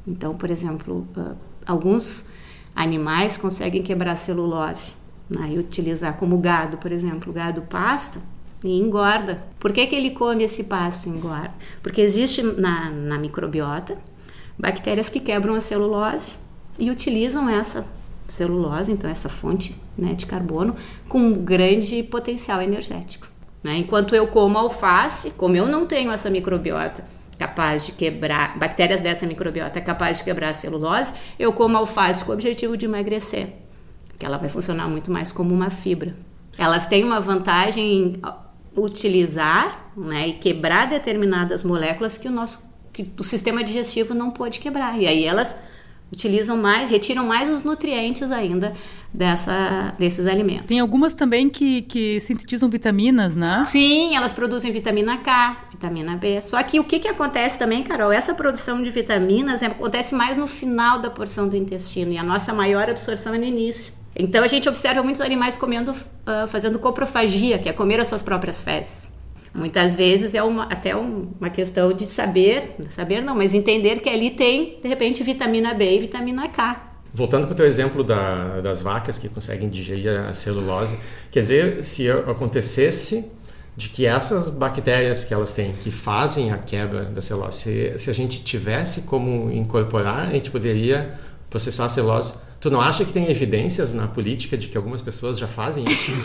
Então, 0.07 0.35
por 0.35 0.51
exemplo, 0.51 1.07
uh, 1.17 1.37
alguns 1.67 2.29
animais 2.75 3.37
conseguem 3.37 3.83
quebrar 3.83 4.17
celulose 4.17 4.93
né? 5.29 5.51
e 5.53 5.59
utilizar 5.59 6.17
como 6.17 6.39
gado, 6.39 6.79
por 6.79 6.91
exemplo, 6.91 7.33
gado 7.33 7.63
pasta 7.63 8.21
e 8.65 8.79
engorda. 8.79 9.43
Por 9.59 9.73
que, 9.73 9.87
que 9.87 9.95
ele 9.95 10.11
come 10.11 10.45
esse 10.45 10.65
pasto 10.65 11.07
e 11.07 11.11
engorda? 11.11 11.53
Porque 11.83 12.01
existe 12.01 12.43
na, 12.43 12.91
na 12.91 13.19
microbiota 13.19 13.97
bactérias 14.59 15.09
que 15.09 15.21
quebram 15.21 15.55
a 15.55 15.61
celulose 15.61 16.35
e 16.79 16.91
utilizam 16.91 17.49
essa 17.49 17.87
celulose, 18.31 18.93
então 18.93 19.09
essa 19.09 19.29
fonte 19.29 19.77
né, 19.97 20.15
de 20.15 20.27
carbono, 20.27 20.77
com 21.09 21.19
um 21.19 21.33
grande 21.33 22.03
potencial 22.03 22.63
energético. 22.63 23.29
Né? 23.63 23.79
Enquanto 23.79 24.15
eu 24.15 24.27
como 24.27 24.57
alface, 24.57 25.33
como 25.33 25.57
eu 25.57 25.67
não 25.67 25.87
tenho 25.87 26.11
essa 26.11 26.31
microbiota 26.31 27.05
capaz 27.39 27.87
de 27.87 27.93
quebrar, 27.93 28.59
bactérias 28.59 29.01
dessa 29.01 29.27
microbiota 29.27 29.81
capaz 29.81 30.19
de 30.19 30.25
quebrar 30.25 30.51
a 30.51 30.55
celulose, 30.55 31.15
eu 31.39 31.53
como 31.53 31.77
alface 31.77 32.23
com 32.23 32.31
o 32.33 32.35
objetivo 32.35 32.77
de 32.77 32.85
emagrecer, 32.85 33.49
que 34.19 34.27
ela 34.27 34.37
vai 34.37 34.49
funcionar 34.49 34.89
muito 34.89 35.11
mais 35.11 35.33
como 35.33 35.55
uma 35.55 35.71
fibra. 35.71 36.15
Elas 36.59 36.87
têm 36.87 37.03
uma 37.03 37.21
vantagem 37.21 37.95
em 37.95 38.23
utilizar 38.77 39.91
né, 39.97 40.29
e 40.29 40.33
quebrar 40.35 40.89
determinadas 40.89 41.63
moléculas 41.63 42.19
que 42.19 42.29
o 42.29 42.31
nosso 42.31 42.71
que 42.93 43.09
o 43.19 43.25
sistema 43.25 43.63
digestivo 43.63 44.15
não 44.15 44.31
pode 44.31 44.59
quebrar. 44.59 44.99
E 44.99 45.07
aí 45.07 45.25
elas 45.25 45.55
utilizam 46.13 46.57
mais, 46.57 46.91
retiram 46.91 47.27
mais 47.27 47.49
os 47.49 47.63
nutrientes 47.63 48.31
ainda 48.31 48.73
dessa, 49.13 49.95
desses 49.99 50.27
alimentos. 50.27 50.67
Tem 50.67 50.81
algumas 50.81 51.15
também 51.15 51.49
que, 51.49 51.83
que 51.83 52.21
sintetizam 52.21 52.69
vitaminas, 52.69 53.37
né? 53.37 53.63
Sim, 53.67 54.15
elas 54.17 54.33
produzem 54.33 54.73
vitamina 54.73 55.19
K, 55.19 55.69
vitamina 55.71 56.17
B. 56.17 56.41
Só 56.43 56.63
que 56.63 56.81
o 56.81 56.85
que, 56.85 56.99
que 56.99 57.09
acontece 57.09 57.59
também, 57.59 57.83
Carol? 57.83 58.13
Essa 58.13 58.35
produção 58.35 58.83
de 58.83 58.91
vitaminas 58.91 59.63
acontece 59.63 60.15
mais 60.15 60.37
no 60.37 60.47
final 60.47 60.99
da 60.99 61.11
porção 61.11 61.49
do 61.49 61.57
intestino 61.57 62.13
e 62.13 62.19
a 62.19 62.23
nossa 62.23 62.53
maior 62.53 62.89
absorção 62.89 63.35
é 63.35 63.39
no 63.39 63.45
início. 63.45 63.95
Então 64.15 64.43
a 64.43 64.49
gente 64.49 64.69
observa 64.69 65.03
muitos 65.03 65.21
animais 65.21 65.57
comendo, 65.57 65.93
uh, 65.93 66.49
fazendo 66.49 66.79
coprofagia, 66.79 67.59
que 67.59 67.69
é 67.69 67.73
comer 67.73 68.01
as 68.01 68.09
suas 68.09 68.23
próprias 68.23 68.61
fezes. 68.61 69.10
Muitas 69.53 69.97
vezes 69.97 70.35
é 70.35 70.43
uma, 70.43 70.65
até 70.65 70.95
uma 70.95 71.51
questão 71.51 71.93
de 71.93 72.07
saber, 72.07 72.77
saber 72.89 73.21
não, 73.21 73.35
mas 73.35 73.53
entender 73.53 74.01
que 74.01 74.09
ali 74.09 74.31
tem, 74.31 74.79
de 74.81 74.89
repente, 74.89 75.23
vitamina 75.25 75.75
B 75.75 75.97
e 75.97 76.01
vitamina 76.01 76.49
K. 76.49 76.89
Voltando 77.13 77.47
para 77.47 77.53
o 77.55 77.57
teu 77.57 77.67
exemplo 77.67 78.05
da, 78.05 78.61
das 78.61 78.81
vacas 78.81 79.19
que 79.19 79.29
conseguem 79.29 79.69
digerir 79.69 80.21
a 80.21 80.33
celulose, 80.33 80.97
quer 81.33 81.41
dizer, 81.41 81.85
se 81.85 82.09
acontecesse 82.09 83.29
de 83.77 83.89
que 83.89 84.07
essas 84.07 84.51
bactérias 84.51 85.25
que 85.25 85.35
elas 85.35 85.53
têm, 85.53 85.73
que 85.73 85.91
fazem 85.91 86.53
a 86.53 86.59
quebra 86.59 87.07
da 87.07 87.21
celulose, 87.21 87.59
se, 87.59 87.99
se 87.99 88.11
a 88.11 88.15
gente 88.15 88.45
tivesse 88.45 89.03
como 89.03 89.51
incorporar, 89.51 90.29
a 90.29 90.33
gente 90.33 90.51
poderia 90.51 91.19
processar 91.49 91.87
a 91.87 91.89
celulose. 91.89 92.35
Tu 92.61 92.71
não 92.71 92.81
acha 92.81 93.05
que 93.05 93.13
tem 93.13 93.29
evidências 93.29 93.93
na 93.93 94.07
política 94.07 94.57
de 94.57 94.69
que 94.69 94.77
algumas 94.77 95.03
pessoas 95.03 95.39
já 95.39 95.49
fazem 95.49 95.85
isso? 95.91 96.13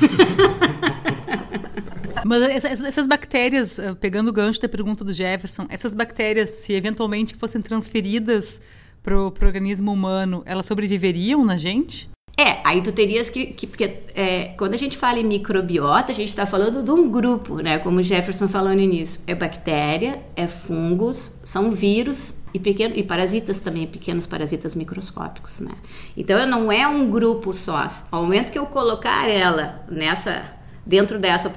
Mas 2.24 2.64
essas, 2.64 3.08
bactérias, 3.08 3.80
ah, 3.80 3.96
pegando 3.96 4.30
o 4.30 4.34
gancho 4.34 4.62
da 4.62 4.70
pergunta 4.70 5.04
do 5.04 5.14
Jefferson, 5.14 5.66
essas 5.70 5.94
bactérias, 5.94 6.50
se 6.50 6.74
eventualmente 6.74 7.36
fossem 7.36 7.62
transferidas 7.62 8.62
para 9.04 9.18
o 9.18 9.34
organismo 9.42 9.92
humano, 9.92 10.42
elas 10.46 10.66
sobreviveriam 10.66 11.46
na 11.46 11.58
gente? 11.58 12.10
É, 12.38 12.58
aí 12.66 12.82
tu 12.82 12.92
terias 12.92 13.30
que. 13.30 13.48
que 13.48 13.66
porque 13.66 14.00
é, 14.14 14.54
quando 14.58 14.74
a 14.74 14.78
gente 14.78 14.98
fala 14.98 15.20
em 15.20 15.24
microbiota, 15.24 16.12
a 16.12 16.16
gente 16.16 16.30
está 16.30 16.46
falando 16.46 16.84
de 16.84 16.92
um 16.92 17.10
grupo, 17.10 17.62
né? 17.62 17.80
Como 17.80 18.00
o 18.00 18.04
Jefferson 18.04 18.50
falou 18.50 18.74
no 18.74 18.82
início. 18.82 19.22
É 19.26 19.34
bactéria, 19.34 20.22
é 20.36 20.46
fungos, 20.46 21.40
são 21.44 21.72
vírus 21.72 22.34
e, 22.54 22.60
pequeno, 22.60 22.94
e 22.96 23.04
parasitas 23.04 23.62
também, 23.62 23.88
pequenos 23.88 24.28
parasitas 24.28 24.76
microscópicos, 24.76 25.62
né? 25.62 25.72
Então 26.18 26.46
não 26.46 26.70
é 26.70 26.86
um 26.86 27.10
grupo 27.10 27.54
só. 27.54 27.88
Ao 28.12 28.24
momento 28.24 28.52
que 28.52 28.60
eu 28.60 28.66
colocar 28.66 29.30
ela 29.30 29.86
nessa 29.90 30.56
dentro 30.86 31.18
dessa 31.20 31.52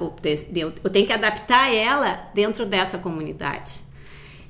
eu 0.83 0.89
tenho 0.89 1.05
que 1.05 1.13
adaptar 1.13 1.73
ela 1.73 2.29
dentro 2.33 2.65
dessa 2.65 2.97
comunidade. 2.97 3.81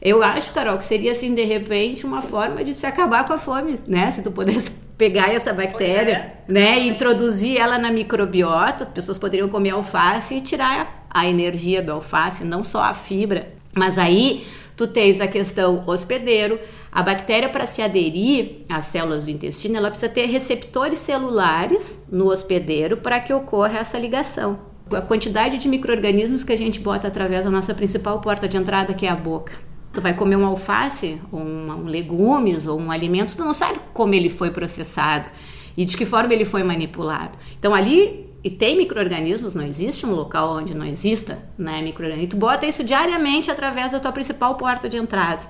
Eu 0.01 0.23
acho, 0.23 0.53
Carol, 0.53 0.77
que 0.77 0.85
seria 0.85 1.11
assim 1.11 1.35
de 1.35 1.43
repente 1.43 2.05
uma 2.05 2.21
forma 2.21 2.63
de 2.63 2.73
se 2.73 2.85
acabar 2.85 3.25
com 3.25 3.33
a 3.33 3.37
fome, 3.37 3.79
né? 3.85 4.09
Se 4.11 4.23
tu 4.23 4.31
pudesse 4.31 4.71
pegar 4.97 5.33
essa 5.33 5.53
bactéria, 5.53 6.33
é. 6.47 6.51
né, 6.51 6.79
e 6.79 6.89
introduzir 6.89 7.57
ela 7.57 7.77
na 7.77 7.89
microbiota, 7.91 8.83
as 8.83 8.89
pessoas 8.89 9.17
poderiam 9.17 9.47
comer 9.47 9.71
alface 9.71 10.35
e 10.35 10.41
tirar 10.41 11.05
a 11.09 11.25
energia 11.25 11.81
do 11.81 11.93
alface, 11.93 12.43
não 12.43 12.63
só 12.63 12.83
a 12.83 12.93
fibra. 12.93 13.53
Mas 13.75 13.97
aí 13.97 14.45
tu 14.75 14.87
tens 14.87 15.21
a 15.21 15.27
questão 15.27 15.83
hospedeiro, 15.87 16.59
a 16.91 17.03
bactéria 17.03 17.49
para 17.49 17.67
se 17.67 17.81
aderir 17.81 18.65
às 18.69 18.85
células 18.85 19.25
do 19.25 19.31
intestino, 19.31 19.77
ela 19.77 19.89
precisa 19.89 20.11
ter 20.11 20.25
receptores 20.25 20.99
celulares 20.99 22.01
no 22.09 22.29
hospedeiro 22.29 22.97
para 22.97 23.19
que 23.19 23.33
ocorra 23.33 23.79
essa 23.79 23.97
ligação. 23.97 24.68
A 24.91 25.01
quantidade 25.01 25.57
de 25.57 25.67
micro-organismos 25.67 26.43
que 26.43 26.53
a 26.53 26.57
gente 26.57 26.79
bota 26.79 27.07
através 27.07 27.43
da 27.43 27.49
nossa 27.49 27.73
principal 27.73 28.19
porta 28.19 28.47
de 28.47 28.57
entrada, 28.57 28.93
que 28.93 29.05
é 29.05 29.09
a 29.09 29.15
boca. 29.15 29.53
Tu 29.93 30.01
vai 30.01 30.15
comer 30.15 30.35
um 30.35 30.45
alface, 30.45 31.19
ou 31.31 31.39
um, 31.39 31.71
um 31.71 31.85
legumes, 31.85 32.67
ou 32.67 32.79
um 32.79 32.91
alimento, 32.91 33.35
tu 33.35 33.43
não 33.43 33.53
sabe 33.53 33.79
como 33.93 34.13
ele 34.13 34.29
foi 34.29 34.51
processado 34.51 35.31
e 35.75 35.85
de 35.85 35.95
que 35.95 36.05
forma 36.05 36.33
ele 36.33 36.45
foi 36.45 36.63
manipulado. 36.63 37.37
Então 37.57 37.73
ali 37.73 38.29
e 38.43 38.49
tem 38.49 38.77
micro-organismos, 38.77 39.53
não 39.53 39.65
existe 39.65 40.05
um 40.05 40.11
local 40.11 40.57
onde 40.57 40.73
não 40.73 40.85
exista 40.85 41.39
né, 41.57 41.81
micro-organismo. 41.81 42.29
Tu 42.29 42.37
bota 42.37 42.65
isso 42.65 42.83
diariamente 42.83 43.51
através 43.51 43.91
da 43.91 43.99
tua 43.99 44.11
principal 44.11 44.55
porta 44.55 44.87
de 44.87 44.97
entrada. 44.97 45.43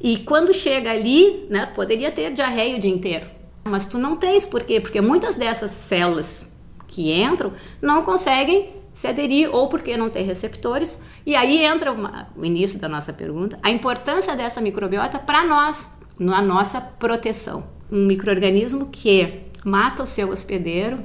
E 0.00 0.18
quando 0.18 0.52
chega 0.52 0.90
ali, 0.90 1.46
né, 1.48 1.66
tu 1.66 1.74
poderia 1.74 2.10
ter 2.10 2.32
diarreia 2.32 2.76
o 2.76 2.80
dia 2.80 2.90
inteiro. 2.90 3.26
Mas 3.64 3.86
tu 3.86 3.98
não 3.98 4.16
tens, 4.16 4.44
por 4.44 4.64
quê? 4.64 4.80
Porque 4.80 5.00
muitas 5.00 5.36
dessas 5.36 5.70
células 5.70 6.46
que 6.88 7.12
entram 7.12 7.52
não 7.80 8.02
conseguem 8.02 8.70
se 8.98 9.06
aderir 9.06 9.54
ou 9.54 9.68
porque 9.68 9.96
não 9.96 10.10
tem 10.10 10.24
receptores. 10.24 11.00
E 11.24 11.36
aí 11.36 11.64
entra 11.64 11.92
uma, 11.92 12.26
o 12.36 12.44
início 12.44 12.80
da 12.80 12.88
nossa 12.88 13.12
pergunta, 13.12 13.56
a 13.62 13.70
importância 13.70 14.34
dessa 14.34 14.60
microbiota 14.60 15.20
para 15.20 15.44
nós, 15.44 15.88
na 16.18 16.42
nossa 16.42 16.80
proteção. 16.80 17.62
Um 17.92 18.06
microorganismo 18.06 18.86
que 18.86 19.44
mata 19.64 20.02
o 20.02 20.06
seu 20.06 20.30
hospedeiro, 20.30 20.98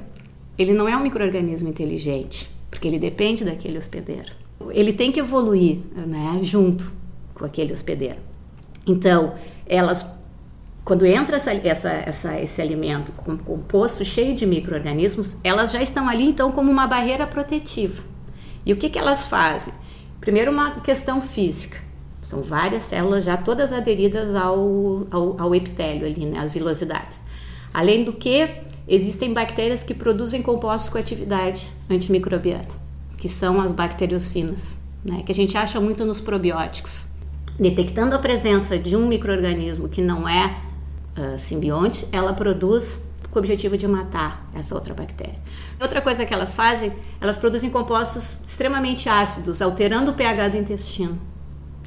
ele 0.58 0.72
não 0.72 0.88
é 0.88 0.96
um 0.96 1.02
microorganismo 1.02 1.68
inteligente, 1.68 2.50
porque 2.68 2.88
ele 2.88 2.98
depende 2.98 3.44
daquele 3.44 3.78
hospedeiro. 3.78 4.32
Ele 4.70 4.92
tem 4.92 5.12
que 5.12 5.20
evoluir, 5.20 5.78
né, 5.94 6.40
junto 6.42 6.92
com 7.32 7.44
aquele 7.44 7.72
hospedeiro. 7.72 8.18
Então, 8.86 9.34
elas 9.66 10.04
quando 10.84 11.06
entra 11.06 11.36
essa, 11.36 11.52
essa, 11.52 11.90
essa, 11.90 12.40
esse 12.40 12.60
alimento 12.60 13.10
com 13.12 13.38
composto 13.38 14.04
cheio 14.04 14.34
de 14.34 14.44
micro-organismos, 14.44 15.38
elas 15.42 15.72
já 15.72 15.80
estão 15.80 16.06
ali 16.06 16.24
então 16.24 16.52
como 16.52 16.70
uma 16.70 16.86
barreira 16.86 17.26
protetiva. 17.26 18.02
E 18.66 18.72
o 18.72 18.76
que, 18.76 18.90
que 18.90 18.98
elas 18.98 19.26
fazem? 19.26 19.72
Primeiro, 20.20 20.50
uma 20.50 20.80
questão 20.80 21.22
física. 21.22 21.78
São 22.22 22.42
várias 22.42 22.82
células 22.82 23.24
já 23.24 23.36
todas 23.36 23.72
aderidas 23.72 24.34
ao, 24.34 25.06
ao, 25.10 25.40
ao 25.40 25.54
epitélio 25.54 26.06
ali, 26.06 26.26
né, 26.26 26.38
as 26.38 26.50
vilosidades. 26.50 27.22
Além 27.72 28.04
do 28.04 28.12
que, 28.12 28.48
existem 28.86 29.32
bactérias 29.32 29.82
que 29.82 29.94
produzem 29.94 30.42
compostos 30.42 30.90
com 30.90 30.98
atividade 30.98 31.70
antimicrobiana, 31.90 32.68
que 33.18 33.28
são 33.28 33.60
as 33.60 33.72
bacteriocinas, 33.72 34.76
né, 35.02 35.22
que 35.24 35.32
a 35.32 35.34
gente 35.34 35.56
acha 35.56 35.80
muito 35.80 36.04
nos 36.04 36.20
probióticos. 36.20 37.06
Detectando 37.58 38.16
a 38.16 38.18
presença 38.18 38.78
de 38.78 38.96
um 38.96 39.06
microorganismo 39.06 39.88
que 39.88 40.02
não 40.02 40.28
é 40.28 40.56
uh, 41.18 41.38
simbionte, 41.38 42.06
ela 42.12 42.32
produz 42.32 43.02
com 43.30 43.38
o 43.38 43.42
objetivo 43.42 43.76
de 43.76 43.86
matar 43.88 44.48
essa 44.54 44.74
outra 44.74 44.94
bactéria. 44.94 45.38
Outra 45.80 46.00
coisa 46.00 46.24
que 46.24 46.32
elas 46.32 46.54
fazem, 46.54 46.92
elas 47.20 47.36
produzem 47.36 47.68
compostos 47.68 48.42
extremamente 48.46 49.08
ácidos, 49.08 49.60
alterando 49.60 50.12
o 50.12 50.14
pH 50.14 50.48
do 50.48 50.56
intestino, 50.56 51.20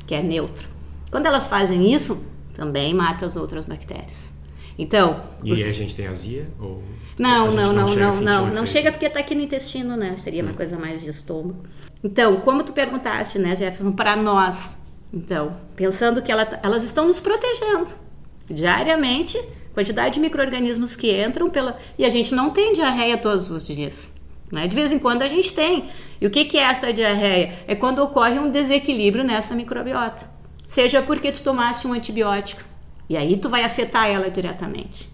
que 0.06 0.14
é 0.14 0.22
neutro. 0.22 0.68
Quando 1.10 1.26
elas 1.26 1.48
fazem 1.48 1.94
isso, 1.94 2.22
também 2.54 2.94
mata 2.94 3.26
as 3.26 3.36
outras 3.36 3.66
bactérias. 3.66 4.30
Então. 4.78 5.22
E 5.44 5.54
os... 5.54 5.62
a 5.62 5.72
gente 5.72 5.96
tem 5.96 6.08
azia? 6.08 6.48
Ou 6.60 6.84
não, 7.18 7.50
não, 7.50 7.74
não, 7.74 7.96
não, 7.96 8.22
não. 8.22 8.48
Não 8.48 8.66
chega 8.66 8.92
porque 8.92 9.08
está 9.08 9.20
aqui 9.22 9.34
no 9.34 9.42
intestino, 9.42 9.96
né? 9.98 10.16
Seria 10.18 10.44
uma 10.44 10.52
hum. 10.52 10.56
coisa 10.56 10.78
mais 10.78 11.02
de 11.02 11.10
estômago. 11.10 11.64
Então, 12.04 12.36
como 12.42 12.64
tu 12.64 12.74
perguntaste, 12.74 13.40
né, 13.40 13.56
Jefferson, 13.56 13.92
para 13.92 14.16
nós, 14.16 14.78
então, 15.12 15.56
pensando 15.76 16.22
que 16.22 16.32
ela, 16.32 16.46
tá, 16.46 16.60
elas 16.62 16.84
estão 16.84 17.08
nos 17.08 17.20
protegendo 17.20 18.07
diariamente, 18.50 19.40
quantidade 19.74 20.16
de 20.16 20.20
micro-organismos 20.20 20.96
que 20.96 21.24
entram 21.24 21.50
pela. 21.50 21.78
E 21.98 22.06
a 22.06 22.10
gente 22.10 22.34
não 22.34 22.50
tem 22.50 22.74
diarreia 22.74 23.18
todos 23.18 23.52
os 23.52 23.66
dias. 23.66 24.12
Né? 24.52 24.68
De 24.68 24.76
vez 24.76 24.92
em 24.92 25.00
quando 25.00 25.22
a 25.22 25.28
gente 25.28 25.54
tem. 25.54 25.86
E 26.20 26.26
o 26.26 26.32
que, 26.32 26.46
que 26.46 26.58
é 26.58 26.62
essa 26.62 26.92
diarreia? 26.92 27.54
É 27.68 27.76
quando 27.76 28.00
ocorre 28.00 28.40
um 28.40 28.50
desequilíbrio 28.50 29.24
nessa 29.24 29.54
microbiota. 29.54 30.30
Seja 30.66 31.02
porque 31.02 31.32
tu 31.32 31.42
tomaste 31.42 31.88
um 31.88 31.94
antibiótico. 31.94 32.64
E 33.10 33.16
aí 33.16 33.38
tu 33.38 33.50
vai 33.50 33.64
afetar 33.64 34.08
ela 34.08 34.30
diretamente. 34.30 35.10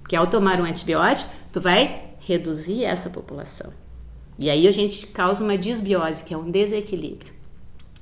Porque 0.00 0.16
ao 0.16 0.26
tomar 0.26 0.60
um 0.60 0.64
antibiótico, 0.64 1.30
tu 1.52 1.60
vai 1.60 2.10
reduzir 2.18 2.84
essa 2.84 3.08
população. 3.08 3.72
E 4.38 4.48
aí 4.50 4.66
a 4.66 4.72
gente 4.72 5.06
causa 5.06 5.44
uma 5.44 5.56
disbiose, 5.56 6.24
que 6.24 6.34
é 6.34 6.36
um 6.36 6.50
desequilíbrio. 6.50 7.32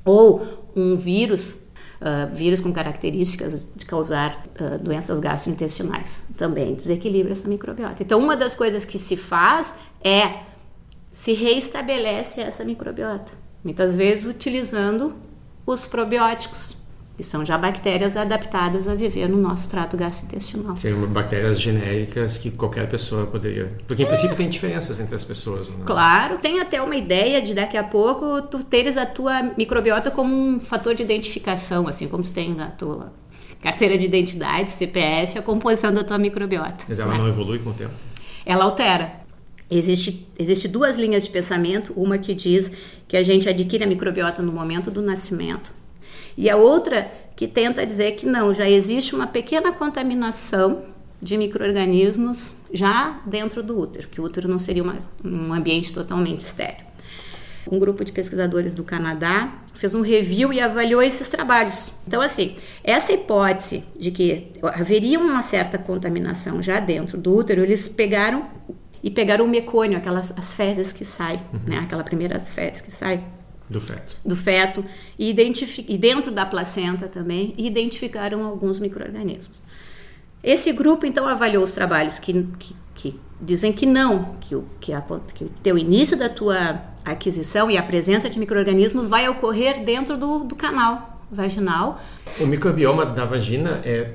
Ou 0.05 0.71
um 0.75 0.97
vírus 0.97 1.59
uh, 2.01 2.35
vírus 2.35 2.61
com 2.61 2.73
características 2.73 3.67
de 3.75 3.85
causar 3.87 4.45
uh, 4.61 4.79
doenças 4.79 5.19
gastrointestinais. 5.19 6.25
Também 6.37 6.75
desequilibra 6.75 7.33
essa 7.33 7.49
microbiota. 7.49 8.03
Então, 8.03 8.21
uma 8.21 8.37
das 8.37 8.55
coisas 8.55 8.85
que 8.85 8.99
se 8.99 9.17
faz 9.17 9.75
é 10.03 10.41
se 11.13 11.33
reestabelece 11.33 12.41
essa 12.41 12.65
microbiota, 12.65 13.33
muitas 13.65 13.95
vezes 13.95 14.27
utilizando 14.27 15.15
os 15.67 15.87
probióticos 15.87 16.78
que 17.19 17.25
são 17.25 17.45
já 17.45 17.59
bactérias 17.59 18.17
adaptadas 18.17 18.87
a 18.87 18.95
viver 18.95 19.29
no 19.29 19.39
nosso 19.39 19.69
trato 19.69 19.97
gastrointestinal. 19.97 20.77
Seriam 20.77 21.05
bactérias 21.09 21.61
genéricas 21.61 22.39
que 22.39 22.49
qualquer 22.49 22.89
pessoa 22.89 23.27
poderia. 23.27 23.77
Porque, 23.89 24.05
em 24.05 24.07
é. 24.07 24.09
princípio, 24.09 24.37
tem 24.37 24.49
diferenças 24.49 25.01
entre 25.01 25.17
as 25.17 25.25
pessoas. 25.25 25.69
Né? 25.69 25.79
Claro, 25.85 26.39
tem 26.39 26.61
até 26.61 26.81
uma 26.81 26.95
ideia 26.95 27.43
de 27.43 27.55
daqui 27.55 27.77
a 27.77 27.83
pouco 27.83 28.41
tu 28.43 28.63
teres 28.63 28.97
a 28.97 29.05
tua 29.05 29.43
microbiota 29.59 30.13
como 30.13 30.33
um 30.33 30.61
fator 30.61 30.95
de 30.95 31.03
identificação, 31.03 31.89
assim 31.89 32.07
como 32.07 32.23
tu 32.23 32.31
tem 32.31 32.55
na 32.55 32.69
tua 32.69 33.13
carteira 33.61 33.99
de 33.99 34.05
identidade, 34.05 34.71
CPF, 34.71 35.39
a 35.39 35.43
composição 35.43 35.93
da 35.93 36.05
tua 36.05 36.19
microbiota. 36.19 36.85
Mas 36.89 37.01
ela 37.01 37.11
né? 37.11 37.19
não 37.19 37.27
evolui 37.27 37.59
com 37.59 37.71
o 37.71 37.75
tempo? 37.75 37.95
Ela 38.47 38.63
altera. 38.63 39.11
Existe, 39.69 40.25
existe 40.39 40.69
duas 40.69 40.97
linhas 40.97 41.25
de 41.25 41.31
pensamento, 41.31 41.93
uma 41.97 42.17
que 42.17 42.33
diz 42.33 42.71
que 43.09 43.17
a 43.17 43.25
gente 43.25 43.49
adquire 43.49 43.83
a 43.83 43.89
microbiota 43.89 44.41
no 44.41 44.53
momento 44.53 44.89
do 44.89 45.03
nascimento 45.03 45.78
e 46.39 46.49
a 46.49 46.57
outra 46.57 47.11
que 47.35 47.49
tenta 47.49 47.85
dizer 47.85 48.13
que 48.13 48.25
não, 48.25 48.55
já 48.55 48.71
existe 48.71 49.13
uma 49.13 49.27
pequena 49.27 49.73
contaminação 49.73 50.85
de 51.21 51.37
micro-organismos 51.37 52.55
já 52.73 53.21
dentro 53.27 53.61
do 53.61 53.77
útero, 53.77 54.07
que 54.07 54.21
o 54.21 54.25
útero 54.25 54.47
não 54.47 54.57
seria 54.57 54.85
uma, 54.85 54.95
um 55.25 55.53
ambiente 55.53 55.93
totalmente 55.93 56.43
estéreo. 56.43 56.87
Um 57.69 57.81
grupo 57.81 58.05
de 58.05 58.13
pesquisadores 58.13 58.73
do 58.73 58.85
Canadá 58.85 59.53
fez 59.75 59.97
um 59.97 60.01
review 60.01 60.53
e 60.53 60.61
avaliou 60.61 61.03
esses 61.03 61.27
trabalhos. 61.27 61.93
Então, 62.07 62.21
assim, 62.23 62.55
essa 62.85 63.13
hipótese 63.13 63.83
de 63.99 64.13
que 64.13 64.53
haveria 64.63 65.19
uma 65.19 65.43
certa 65.43 65.77
contaminação 65.77 66.63
já 66.63 66.79
dentro 66.79 67.19
do 67.19 67.37
útero, 67.37 67.63
eles 67.65 67.89
pegaram 67.89 68.47
e 69.03 69.11
pegaram 69.11 69.45
o 69.45 69.49
mecônio, 69.49 69.99
aquelas 69.99 70.33
as 70.37 70.55
fezes 70.55 70.93
que 70.93 71.05
saem, 71.05 71.41
uhum. 71.53 71.61
né? 71.67 71.79
Aquela 71.79 72.05
primeira 72.05 72.39
fezes 72.39 72.81
que 72.81 72.93
sai 72.93 73.25
do 73.69 73.81
feto. 73.81 74.17
Do 74.25 74.35
feto. 74.35 74.85
E, 75.19 75.35
e 75.89 75.99
dentro 75.99 76.33
da 76.33 76.47
placenta 76.47 77.07
também, 77.07 77.55
identificaram 77.59 78.45
alguns 78.45 78.79
micro-organismos. 78.79 79.63
Esse 80.43 80.73
grupo, 80.73 81.05
então, 81.05 81.27
avaliou 81.27 81.63
os 81.63 81.73
trabalhos 81.73 82.19
que, 82.19 82.47
que, 82.59 82.77
que 82.95 83.21
dizem 83.41 83.73
que 83.73 83.85
não, 83.85 84.37
que 84.41 84.55
o 84.55 84.65
que, 84.81 84.93
a, 84.93 85.03
que 85.35 85.45
o 85.45 85.51
teu 85.63 85.77
início 85.77 86.17
da 86.17 86.29
tua 86.29 86.81
aquisição 87.05 87.71
e 87.71 87.77
a 87.77 87.83
presença 87.83 88.31
de 88.31 88.39
micro-organismos 88.39 89.09
vai 89.09 89.29
ocorrer 89.29 89.85
dentro 89.85 90.17
do, 90.17 90.41
do 90.41 90.55
canal 90.55 91.21
vaginal. 91.31 91.97
O 92.41 92.47
microbioma 92.47 93.05
da 93.05 93.25
vagina 93.25 93.83
é 93.85 94.15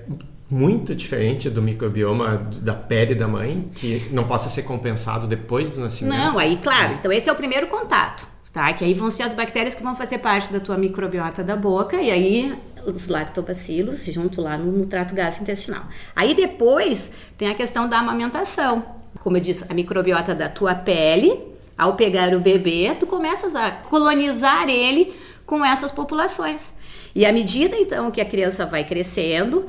muito 0.49 0.95
diferente 0.95 1.49
do 1.49 1.61
microbioma 1.61 2.47
da 2.61 2.73
pele 2.73 3.15
da 3.15 3.27
mãe, 3.27 3.69
que 3.75 4.07
não 4.11 4.23
possa 4.23 4.49
ser 4.49 4.63
compensado 4.63 5.27
depois 5.27 5.71
do 5.71 5.81
nascimento. 5.81 6.17
Não, 6.17 6.37
aí, 6.37 6.57
claro. 6.57 6.93
Então, 6.93 7.11
esse 7.11 7.29
é 7.29 7.31
o 7.31 7.35
primeiro 7.35 7.67
contato 7.67 8.32
tá? 8.53 8.71
Que 8.71 8.85
aí 8.85 8.93
vão 8.93 9.09
ser 9.09 9.23
as 9.23 9.33
bactérias 9.33 9.75
que 9.75 9.81
vão 9.81 9.95
fazer 9.95 10.19
parte 10.19 10.53
da 10.53 10.59
tua 10.59 10.77
microbiota 10.77 11.43
da 11.43 11.55
boca 11.55 11.99
e 11.99 12.11
aí 12.11 12.55
os 12.85 13.07
lactobacilos 13.07 14.05
junto 14.05 14.41
lá 14.41 14.57
no, 14.57 14.71
no 14.71 14.85
trato 14.85 15.15
gastrointestinal. 15.15 15.83
Aí 16.15 16.35
depois 16.35 17.09
tem 17.37 17.49
a 17.49 17.55
questão 17.55 17.89
da 17.89 17.97
amamentação. 17.97 18.85
Como 19.21 19.37
eu 19.37 19.41
disse, 19.41 19.65
a 19.67 19.73
microbiota 19.73 20.35
da 20.35 20.47
tua 20.47 20.75
pele, 20.75 21.39
ao 21.77 21.95
pegar 21.95 22.33
o 22.35 22.39
bebê, 22.39 22.95
tu 22.99 23.07
começas 23.07 23.55
a 23.55 23.71
colonizar 23.71 24.69
ele 24.69 25.13
com 25.45 25.65
essas 25.65 25.91
populações. 25.91 26.71
E 27.15 27.25
à 27.25 27.31
medida 27.31 27.75
então 27.75 28.11
que 28.11 28.21
a 28.21 28.25
criança 28.25 28.65
vai 28.65 28.83
crescendo, 28.83 29.65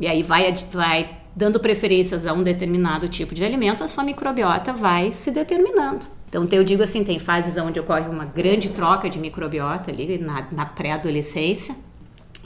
e 0.00 0.06
aí 0.06 0.22
vai, 0.22 0.54
vai 0.72 1.18
dando 1.34 1.58
preferências 1.58 2.26
a 2.26 2.32
um 2.32 2.42
determinado 2.42 3.08
tipo 3.08 3.34
de 3.34 3.44
alimento, 3.44 3.82
a 3.82 3.88
sua 3.88 4.04
microbiota 4.04 4.72
vai 4.72 5.12
se 5.12 5.30
determinando. 5.30 6.06
Então, 6.30 6.46
eu 6.52 6.62
digo 6.62 6.82
assim, 6.82 7.02
tem 7.02 7.18
fases 7.18 7.56
onde 7.56 7.80
ocorre 7.80 8.08
uma 8.08 8.24
grande 8.24 8.68
troca 8.68 9.10
de 9.10 9.18
microbiota 9.18 9.90
ali 9.90 10.16
na, 10.16 10.46
na 10.52 10.64
pré-adolescência. 10.64 11.74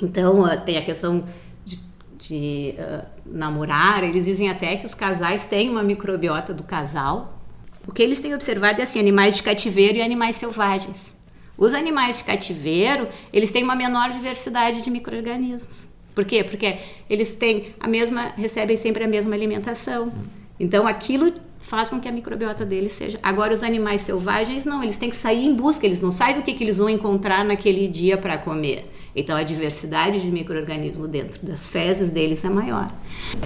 Então, 0.00 0.40
uh, 0.40 0.60
tem 0.62 0.78
a 0.78 0.82
questão 0.82 1.24
de, 1.66 1.78
de 2.18 2.74
uh, 2.78 3.04
namorar. 3.26 4.02
Eles 4.02 4.24
dizem 4.24 4.48
até 4.48 4.74
que 4.76 4.86
os 4.86 4.94
casais 4.94 5.44
têm 5.44 5.68
uma 5.68 5.82
microbiota 5.82 6.54
do 6.54 6.62
casal. 6.62 7.38
O 7.86 7.92
que 7.92 8.02
eles 8.02 8.20
têm 8.20 8.34
observado 8.34 8.80
é 8.80 8.84
assim, 8.84 8.98
animais 8.98 9.36
de 9.36 9.42
cativeiro 9.42 9.98
e 9.98 10.02
animais 10.02 10.36
selvagens. 10.36 11.14
Os 11.56 11.74
animais 11.74 12.16
de 12.18 12.24
cativeiro, 12.24 13.06
eles 13.32 13.50
têm 13.50 13.62
uma 13.62 13.76
menor 13.76 14.10
diversidade 14.10 14.82
de 14.82 14.90
micro-organismos. 14.90 15.86
Por 16.14 16.24
quê? 16.24 16.42
Porque 16.42 16.78
eles 17.08 17.34
têm 17.34 17.74
a 17.78 17.86
mesma, 17.86 18.32
recebem 18.36 18.76
sempre 18.78 19.04
a 19.04 19.06
mesma 19.06 19.34
alimentação. 19.34 20.10
Então, 20.58 20.86
aquilo 20.86 21.32
faz 21.64 21.88
com 21.88 21.98
que 21.98 22.06
a 22.06 22.12
microbiota 22.12 22.64
deles 22.64 22.92
seja. 22.92 23.18
Agora, 23.22 23.54
os 23.54 23.62
animais 23.62 24.02
selvagens, 24.02 24.66
não, 24.66 24.82
eles 24.82 24.98
têm 24.98 25.08
que 25.08 25.16
sair 25.16 25.46
em 25.46 25.54
busca, 25.54 25.86
eles 25.86 26.00
não 26.00 26.10
sabem 26.10 26.40
o 26.40 26.42
que, 26.42 26.52
que 26.52 26.62
eles 26.62 26.76
vão 26.76 26.90
encontrar 26.90 27.42
naquele 27.42 27.88
dia 27.88 28.18
para 28.18 28.36
comer. 28.36 28.84
Então, 29.16 29.36
a 29.36 29.42
diversidade 29.44 30.20
de 30.20 30.30
micro-organismos 30.30 31.08
dentro 31.08 31.46
das 31.46 31.66
fezes 31.66 32.10
deles 32.10 32.44
é 32.44 32.48
maior. 32.48 32.90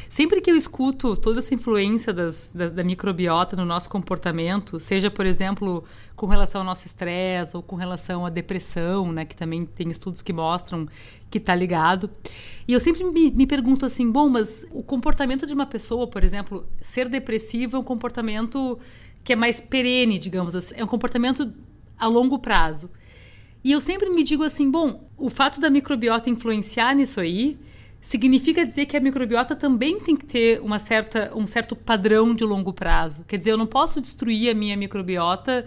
Sempre 0.09 0.41
que 0.41 0.51
eu 0.51 0.57
escuto 0.57 1.15
toda 1.15 1.41
essa 1.41 1.55
influência 1.55 2.13
das, 2.13 2.53
da 2.55 2.83
microbiota 2.83 3.55
no 3.55 3.67
nosso 3.67 3.89
comportamento, 3.91 4.81
seja, 4.81 5.11
por 5.11 5.27
exemplo, 5.27 5.85
com 6.17 6.27
relação 6.27 6.63
ao 6.63 6.65
nosso 6.65 6.87
estresse 6.87 7.55
ou 7.55 7.63
com 7.63 7.77
relação 7.77 8.25
à 8.25 8.31
depressão, 8.31 9.13
né, 9.13 9.25
que 9.25 9.37
também 9.37 9.65
tem 9.67 9.91
estudos 9.91 10.23
que 10.23 10.33
mostram 10.33 10.89
que 11.31 11.37
está 11.39 11.55
ligado. 11.55 12.11
E 12.67 12.73
eu 12.73 12.81
sempre 12.81 13.05
me, 13.05 13.31
me, 13.31 13.47
pergunto 13.47 13.85
assim, 13.85 14.11
bom, 14.11 14.29
mas 14.29 14.67
o 14.71 14.83
comportamento 14.83 15.47
de 15.47 15.53
uma 15.53 15.67
pessoa, 15.67 16.07
por 16.07 16.25
exemplo, 16.25 16.67
ser 16.81 17.09
depressivo 17.09 17.77
é 17.77 17.81
um 17.81 17.85
comportamento 17.85 18.79
que 19.23 19.35
é 19.35 19.37
mais 19.37 19.61
perene, 19.61 20.19
digamos 20.19 20.55
assim, 20.55 20.75
é 20.77 20.83
um 20.83 20.87
comportamento 20.87 21.53
a 21.99 22.07
longo 22.07 22.39
prazo. 22.39 22.89
E 23.69 23.73
eu 23.73 23.83
sempre 23.83 24.09
me 24.09 24.25
digo 24.25 24.45
assim, 24.45 24.71
bom, 24.71 25.11
o 25.15 25.29
fato 25.29 25.61
da 25.61 25.69
microbiota 25.69 26.31
influenciar 26.31 26.95
nisso 26.95 27.21
aí 27.21 27.59
significa 28.01 28.65
dizer 28.65 28.87
que 28.87 28.97
a 28.97 29.01
microbiota 29.01 29.55
também 29.55 30.01
tem 30.01 30.17
que 30.17 30.25
ter 30.25 30.59
uma 30.63 30.79
certa, 30.79 31.37
um 31.37 31.47
certo 31.47 31.77
padrão 31.77 32.35
de 32.35 32.45
longo 32.45 32.73
prazo. 32.73 33.27
Quer 33.29 33.37
dizer, 33.37 33.51
eu 33.51 33.59
não 33.59 33.67
posso 33.67 34.01
destruir 34.01 34.51
a 34.51 34.55
minha 34.55 34.75
microbiota 34.75 35.67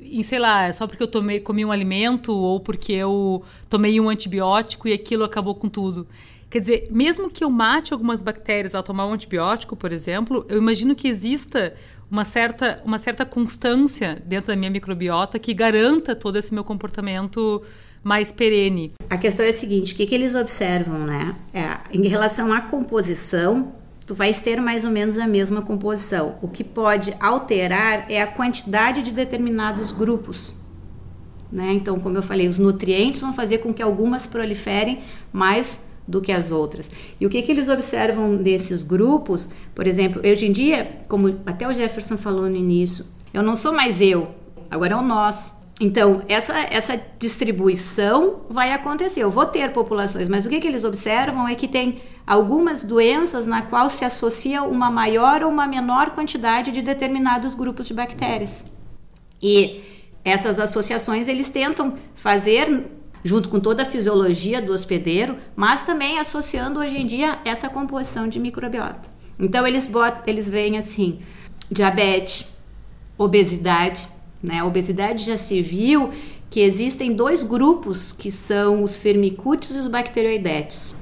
em, 0.00 0.24
sei 0.24 0.40
lá, 0.40 0.72
só 0.72 0.88
porque 0.88 1.00
eu 1.00 1.06
tomei, 1.06 1.38
comi 1.38 1.64
um 1.64 1.70
alimento 1.70 2.36
ou 2.36 2.58
porque 2.58 2.94
eu 2.94 3.44
tomei 3.70 4.00
um 4.00 4.08
antibiótico 4.08 4.88
e 4.88 4.92
aquilo 4.92 5.22
acabou 5.22 5.54
com 5.54 5.68
tudo. 5.68 6.08
Quer 6.50 6.58
dizer, 6.58 6.88
mesmo 6.90 7.30
que 7.30 7.44
eu 7.44 7.50
mate 7.50 7.92
algumas 7.92 8.22
bactérias 8.22 8.74
ao 8.74 8.82
tomar 8.82 9.06
um 9.06 9.12
antibiótico, 9.12 9.76
por 9.76 9.92
exemplo, 9.92 10.44
eu 10.48 10.58
imagino 10.58 10.96
que 10.96 11.06
exista 11.06 11.76
uma 12.10 12.24
certa, 12.24 12.80
uma 12.84 12.98
certa 12.98 13.24
constância 13.24 14.22
dentro 14.24 14.48
da 14.48 14.56
minha 14.56 14.70
microbiota 14.70 15.38
que 15.38 15.52
garanta 15.52 16.14
todo 16.14 16.36
esse 16.36 16.54
meu 16.54 16.64
comportamento 16.64 17.62
mais 18.02 18.30
perene. 18.30 18.92
A 19.10 19.18
questão 19.18 19.44
é 19.44 19.50
a 19.50 19.52
seguinte, 19.52 19.92
o 19.92 19.96
que, 19.96 20.06
que 20.06 20.14
eles 20.14 20.34
observam, 20.34 21.00
né? 21.00 21.34
É, 21.52 21.76
em 21.90 22.06
relação 22.06 22.52
à 22.52 22.60
composição, 22.60 23.72
tu 24.06 24.14
vais 24.14 24.38
ter 24.38 24.60
mais 24.60 24.84
ou 24.84 24.90
menos 24.90 25.18
a 25.18 25.26
mesma 25.26 25.60
composição. 25.60 26.36
O 26.40 26.46
que 26.46 26.62
pode 26.62 27.12
alterar 27.18 28.06
é 28.08 28.22
a 28.22 28.26
quantidade 28.26 29.02
de 29.02 29.10
determinados 29.10 29.90
grupos. 29.90 30.54
Né? 31.50 31.72
Então, 31.72 31.98
como 31.98 32.16
eu 32.16 32.22
falei, 32.22 32.48
os 32.48 32.58
nutrientes 32.58 33.20
vão 33.20 33.32
fazer 33.32 33.58
com 33.58 33.74
que 33.74 33.82
algumas 33.82 34.26
proliferem 34.26 35.00
mais 35.32 35.80
do 36.06 36.20
que 36.20 36.32
as 36.32 36.50
outras. 36.50 36.88
E 37.20 37.26
o 37.26 37.30
que, 37.30 37.42
que 37.42 37.50
eles 37.50 37.68
observam 37.68 38.36
desses 38.36 38.82
grupos? 38.82 39.48
Por 39.74 39.86
exemplo, 39.86 40.22
hoje 40.24 40.46
em 40.46 40.52
dia, 40.52 41.00
como 41.08 41.40
até 41.44 41.66
o 41.66 41.72
Jefferson 41.72 42.16
falou 42.16 42.48
no 42.48 42.56
início, 42.56 43.06
eu 43.32 43.42
não 43.42 43.56
sou 43.56 43.72
mais 43.72 44.00
eu, 44.00 44.28
agora 44.70 44.94
é 44.94 44.96
o 44.96 45.02
nós. 45.02 45.54
Então, 45.78 46.22
essa, 46.26 46.54
essa 46.70 46.98
distribuição 47.18 48.40
vai 48.48 48.72
acontecer. 48.72 49.20
Eu 49.20 49.30
vou 49.30 49.44
ter 49.44 49.72
populações, 49.72 50.26
mas 50.26 50.46
o 50.46 50.48
que, 50.48 50.58
que 50.58 50.66
eles 50.66 50.84
observam 50.84 51.46
é 51.46 51.54
que 51.54 51.68
tem 51.68 51.98
algumas 52.26 52.82
doenças 52.82 53.46
na 53.46 53.60
qual 53.60 53.90
se 53.90 54.04
associa 54.04 54.62
uma 54.62 54.90
maior 54.90 55.42
ou 55.42 55.50
uma 55.50 55.66
menor 55.66 56.10
quantidade 56.12 56.72
de 56.72 56.80
determinados 56.80 57.54
grupos 57.54 57.86
de 57.86 57.92
bactérias. 57.92 58.64
E 59.42 59.82
essas 60.24 60.58
associações 60.58 61.28
eles 61.28 61.50
tentam 61.50 61.92
fazer 62.14 62.86
junto 63.26 63.48
com 63.48 63.58
toda 63.58 63.82
a 63.82 63.86
fisiologia 63.86 64.62
do 64.62 64.72
hospedeiro, 64.72 65.36
mas 65.56 65.84
também 65.84 66.20
associando 66.20 66.78
hoje 66.78 66.96
em 66.96 67.04
dia 67.04 67.40
essa 67.44 67.68
composição 67.68 68.28
de 68.28 68.38
microbiota. 68.38 69.08
Então 69.36 69.66
eles 69.66 69.84
botam, 69.88 70.22
eles 70.28 70.48
veem 70.48 70.78
assim, 70.78 71.18
diabetes, 71.68 72.46
obesidade, 73.18 74.08
né? 74.40 74.60
A 74.60 74.64
obesidade 74.64 75.24
já 75.24 75.36
se 75.36 75.60
viu 75.60 76.10
que 76.48 76.60
existem 76.60 77.12
dois 77.12 77.42
grupos 77.42 78.12
que 78.12 78.30
são 78.30 78.84
os 78.84 78.96
firmicutes 78.96 79.74
e 79.74 79.78
os 79.80 79.88
bacteroidetes. 79.88 80.94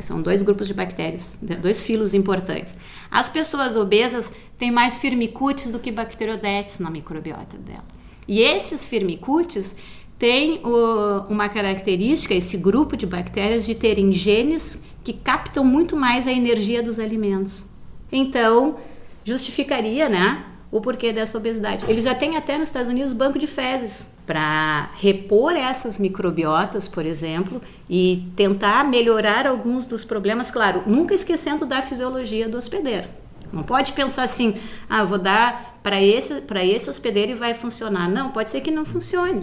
São 0.00 0.20
dois 0.20 0.42
grupos 0.42 0.66
de 0.66 0.74
bactérias, 0.74 1.38
dois 1.62 1.84
filos 1.84 2.12
importantes. 2.12 2.74
As 3.08 3.28
pessoas 3.28 3.76
obesas 3.76 4.32
têm 4.58 4.72
mais 4.72 4.98
firmicutes 4.98 5.70
do 5.70 5.78
que 5.78 5.92
bacteroidetes 5.92 6.80
na 6.80 6.90
microbiota 6.90 7.56
dela. 7.56 7.84
E 8.26 8.40
esses 8.40 8.84
firmicutes 8.84 9.76
têm 10.18 10.60
o, 10.64 11.24
uma 11.28 11.48
característica, 11.48 12.34
esse 12.34 12.56
grupo 12.56 12.96
de 12.96 13.06
bactérias, 13.06 13.64
de 13.64 13.74
terem 13.74 14.12
genes 14.12 14.82
que 15.04 15.12
captam 15.12 15.64
muito 15.64 15.96
mais 15.96 16.26
a 16.26 16.32
energia 16.32 16.82
dos 16.82 16.98
alimentos. 16.98 17.64
Então, 18.10 18.76
justificaria, 19.24 20.08
né, 20.08 20.44
o 20.70 20.80
porquê 20.80 21.12
dessa 21.12 21.38
obesidade. 21.38 21.84
Eles 21.88 22.04
já 22.04 22.14
têm 22.14 22.36
até 22.36 22.58
nos 22.58 22.68
Estados 22.68 22.88
Unidos 22.88 23.12
banco 23.12 23.38
de 23.38 23.46
fezes 23.46 24.06
para 24.26 24.90
repor 24.96 25.52
essas 25.56 25.98
microbiotas, 25.98 26.86
por 26.86 27.06
exemplo, 27.06 27.62
e 27.88 28.30
tentar 28.36 28.84
melhorar 28.84 29.46
alguns 29.46 29.86
dos 29.86 30.04
problemas, 30.04 30.50
claro, 30.50 30.82
nunca 30.86 31.14
esquecendo 31.14 31.64
da 31.64 31.80
fisiologia 31.80 32.46
do 32.46 32.58
hospedeiro. 32.58 33.08
Não 33.50 33.62
pode 33.62 33.94
pensar 33.94 34.24
assim, 34.24 34.54
ah, 34.90 35.04
vou 35.04 35.16
dar 35.16 35.78
para 35.82 36.02
esse, 36.02 36.42
esse 36.64 36.90
hospedeiro 36.90 37.32
e 37.32 37.34
vai 37.34 37.54
funcionar. 37.54 38.06
Não, 38.10 38.30
pode 38.30 38.50
ser 38.50 38.60
que 38.60 38.70
não 38.70 38.84
funcione. 38.84 39.40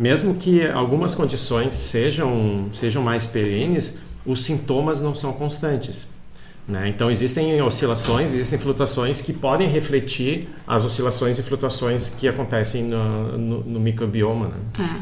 Mesmo 0.00 0.36
que 0.36 0.66
algumas 0.66 1.14
condições 1.14 1.74
sejam, 1.74 2.70
sejam 2.72 3.02
mais 3.02 3.26
perenes, 3.26 3.98
os 4.24 4.42
sintomas 4.42 4.98
não 4.98 5.14
são 5.14 5.30
constantes. 5.34 6.08
Né? 6.66 6.88
Então 6.88 7.10
existem 7.10 7.60
oscilações, 7.60 8.32
existem 8.32 8.58
flutuações 8.58 9.20
que 9.20 9.34
podem 9.34 9.68
refletir 9.68 10.48
as 10.66 10.86
oscilações 10.86 11.38
e 11.38 11.42
flutuações 11.42 12.08
que 12.08 12.26
acontecem 12.26 12.84
no, 12.84 13.36
no, 13.36 13.60
no 13.62 13.78
microbioma. 13.78 14.48
Né? 14.48 14.56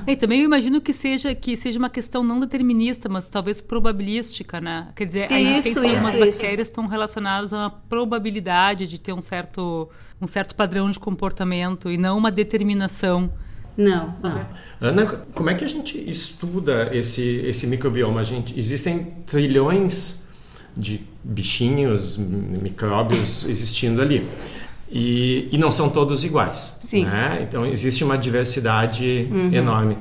É. 0.08 0.12
E 0.12 0.16
também 0.16 0.40
eu 0.40 0.46
imagino 0.46 0.80
que 0.80 0.92
seja 0.92 1.32
que 1.32 1.56
seja 1.56 1.78
uma 1.78 1.90
questão 1.90 2.24
não 2.24 2.40
determinista, 2.40 3.08
mas 3.08 3.30
talvez 3.30 3.60
probabilística, 3.60 4.60
né? 4.60 4.88
Quer 4.96 5.04
dizer, 5.04 5.32
a 5.32 5.40
existência 5.40 5.80
de 5.80 5.86
algumas 5.86 6.16
bactérias 6.16 6.66
estão 6.66 6.88
relacionadas 6.88 7.52
a 7.52 7.58
uma 7.58 7.70
probabilidade 7.70 8.88
de 8.88 8.98
ter 8.98 9.12
um 9.12 9.22
certo 9.22 9.88
um 10.20 10.26
certo 10.26 10.56
padrão 10.56 10.90
de 10.90 10.98
comportamento 10.98 11.88
e 11.88 11.96
não 11.96 12.18
uma 12.18 12.32
determinação. 12.32 13.30
Não, 13.78 14.12
não. 14.20 14.42
Ana, 14.80 15.06
como 15.32 15.50
é 15.50 15.54
que 15.54 15.64
a 15.64 15.68
gente 15.68 15.96
estuda 16.10 16.90
esse 16.92 17.22
esse 17.22 17.64
microbioma? 17.64 18.20
A 18.20 18.24
gente 18.24 18.58
existem 18.58 19.14
trilhões 19.24 20.26
de 20.76 21.06
bichinhos, 21.22 22.16
micróbios 22.16 23.44
existindo 23.48 24.02
ali. 24.02 24.26
E, 24.90 25.48
e 25.52 25.58
não 25.58 25.70
são 25.70 25.88
todos 25.88 26.24
iguais. 26.24 26.80
Sim. 26.82 27.04
Né? 27.04 27.46
Então 27.48 27.64
existe 27.64 28.02
uma 28.02 28.18
diversidade 28.18 29.28
uhum. 29.30 29.52
enorme. 29.52 29.96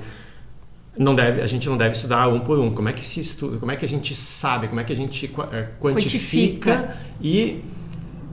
Não 0.97 1.13
deve, 1.13 1.41
a 1.41 1.45
gente 1.45 1.69
não 1.69 1.77
deve 1.77 1.93
estudar 1.93 2.27
um 2.29 2.39
por 2.39 2.57
um. 2.57 2.71
Como 2.71 2.89
é 2.89 2.93
que 2.93 3.05
se 3.05 3.19
estuda? 3.19 3.57
Como 3.57 3.71
é 3.71 3.75
que 3.75 3.85
a 3.85 3.87
gente 3.87 4.15
sabe? 4.15 4.67
Como 4.67 4.81
é 4.81 4.83
que 4.83 4.91
a 4.91 4.95
gente 4.95 5.25
eh, 5.51 5.67
quantifica, 5.79 6.77
quantifica. 6.77 6.99
e 7.21 7.63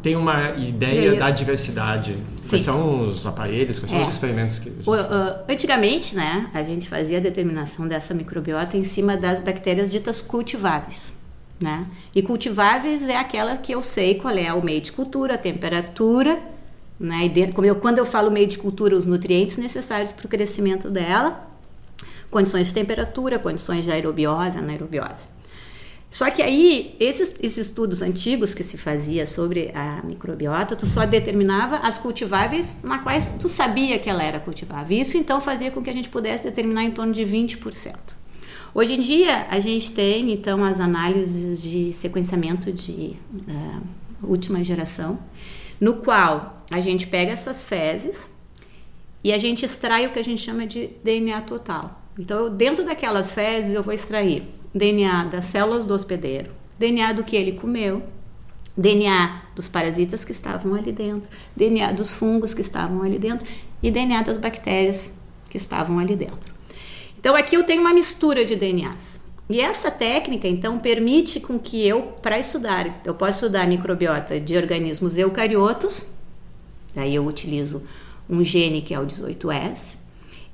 tem 0.03 0.17
uma 0.17 0.53
ideia 0.53 1.17
da 1.17 1.31
diversidade? 1.31 2.15
Sim. 2.45 2.51
Quais 2.51 2.63
são 2.63 3.09
os 3.09 3.27
aparelhos? 3.27 3.79
Quais 3.79 3.91
são 3.91 4.01
os 4.01 4.07
é. 4.07 4.11
experimentos 4.11 4.59
que 4.59 4.69
a 4.69 4.73
gente 4.73 4.89
o, 4.89 4.95
faz? 4.95 5.37
Antigamente, 5.49 6.15
né, 6.15 6.51
a 6.53 6.63
gente 6.63 6.87
fazia 6.87 7.17
a 7.17 7.21
determinação 7.21 7.89
dessa 7.89 8.13
microbiota 8.13 8.77
em 8.77 8.85
cima 8.85 9.17
das 9.17 9.41
bactérias 9.41 9.91
ditas 9.91 10.21
cultiváveis. 10.21 11.15
Né? 11.59 11.87
E 12.15 12.21
cultiváveis 12.21 13.09
é 13.09 13.17
aquela 13.17 13.57
que 13.57 13.73
eu 13.73 13.83
sei 13.83 14.17
qual 14.17 14.37
é 14.37 14.53
o 14.53 14.63
meio 14.63 14.81
de 14.83 14.93
cultura, 14.93 15.35
a 15.35 15.39
temperatura, 15.39 16.39
né? 17.01 17.25
E 17.25 17.29
dentro, 17.29 17.55
como 17.55 17.67
eu, 17.67 17.77
quando 17.77 17.99
eu 17.99 18.05
falo 18.05 18.31
meio 18.31 18.47
de 18.47 18.59
cultura, 18.59 18.95
os 18.95 19.07
nutrientes 19.07 19.57
necessários 19.57 20.13
para 20.13 20.27
o 20.27 20.29
crescimento 20.29 20.91
dela, 20.91 21.49
condições 22.31 22.67
de 22.67 22.75
temperatura, 22.75 23.39
condições 23.39 23.85
de 23.85 23.91
aerobiose, 23.91 24.59
anaerobiose. 24.59 25.29
Só 26.15 26.31
que 26.31 26.41
aí, 26.41 26.95
esses, 27.01 27.35
esses, 27.43 27.67
estudos 27.67 28.01
antigos 28.01 28.55
que 28.55 28.63
se 28.63 28.79
fazia 28.79 29.27
sobre 29.27 29.73
a 29.75 30.01
microbiota, 30.05 30.77
tu 30.77 30.87
só 30.87 31.05
determinava 31.05 31.79
as 31.79 31.99
cultiváveis 31.99 32.79
na 32.85 33.01
quais 33.01 33.35
tu 33.41 33.49
sabia 33.49 33.99
que 33.99 34.09
ela 34.09 34.23
era 34.23 34.39
cultivável. 34.39 34.97
Isso 34.97 35.17
então 35.17 35.41
fazia 35.41 35.73
com 35.73 35.83
que 35.83 35.91
a 35.91 35.93
gente 35.93 36.09
pudesse 36.09 36.45
determinar 36.45 36.85
em 36.85 36.93
torno 36.93 37.13
de 37.13 37.23
20%. 37.23 37.97
Hoje 38.73 38.95
em 38.95 39.01
dia, 39.01 39.49
a 39.51 39.59
gente 39.59 39.91
tem, 39.91 40.31
então, 40.31 40.65
as 40.65 40.79
análises 40.79 41.61
de 41.61 41.93
sequenciamento 41.93 42.71
de 42.71 43.17
uh, 43.49 43.83
última 44.23 44.63
geração, 44.63 45.19
no 45.81 45.95
qual 45.95 46.65
a 46.71 46.81
gente 46.81 47.09
pega 47.09 47.33
essas 47.33 47.65
fezes 47.65 48.33
e 49.25 49.33
a 49.33 49.39
gente 49.39 49.65
extrai 49.65 50.07
o 50.07 50.13
que 50.13 50.21
a 50.21 50.25
gente 50.25 50.41
chama 50.41 50.65
de 50.65 50.91
DNA 51.03 51.41
total. 51.41 52.01
Então, 52.17 52.55
dentro 52.55 52.85
daquelas 52.85 53.33
fezes, 53.33 53.75
eu 53.75 53.83
vou 53.83 53.93
extrair 53.93 54.45
DNA 54.75 55.25
das 55.25 55.47
células 55.47 55.85
do 55.85 55.95
hospedeiro, 55.95 56.51
DNA 56.79 57.13
do 57.13 57.23
que 57.23 57.37
ele 57.37 57.53
comeu, 57.53 58.03
DNA 58.77 59.43
dos 59.55 59.69
parasitas 59.69 60.25
que 60.25 60.33
estavam 60.33 60.75
ali 60.75 60.91
dentro, 60.91 61.31
DNA 61.55 61.93
dos 61.93 62.13
fungos 62.15 62.53
que 62.53 62.61
estavam 62.61 63.03
ali 63.03 63.19
dentro 63.19 63.47
e 63.83 63.91
DNA 63.91 64.23
das 64.23 64.37
bactérias 64.37 65.13
que 65.49 65.57
estavam 65.57 65.99
ali 65.99 66.17
dentro. 66.17 66.53
Então 67.19 67.37
aqui 67.37 67.55
eu 67.57 67.65
tenho 67.65 67.81
uma 67.81 67.95
mistura 67.95 68.45
de 68.45 68.57
DNAs. 68.57 69.21
E 69.49 69.61
essa 69.61 69.91
técnica, 69.91 70.49
então, 70.49 70.79
permite 70.79 71.39
com 71.39 71.59
que 71.59 71.87
eu, 71.87 72.15
para 72.23 72.39
estudar, 72.39 73.03
eu 73.05 73.15
posso 73.15 73.45
estudar 73.45 73.69
microbiota 73.69 74.41
de 74.41 74.57
organismos 74.57 75.19
eucariotos, 75.19 76.07
daí 76.95 77.15
eu 77.15 77.27
utilizo 77.27 77.83
um 78.29 78.43
gene 78.43 78.81
que 78.81 78.95
é 78.95 78.99
o 78.99 79.07
18S, 79.07 79.99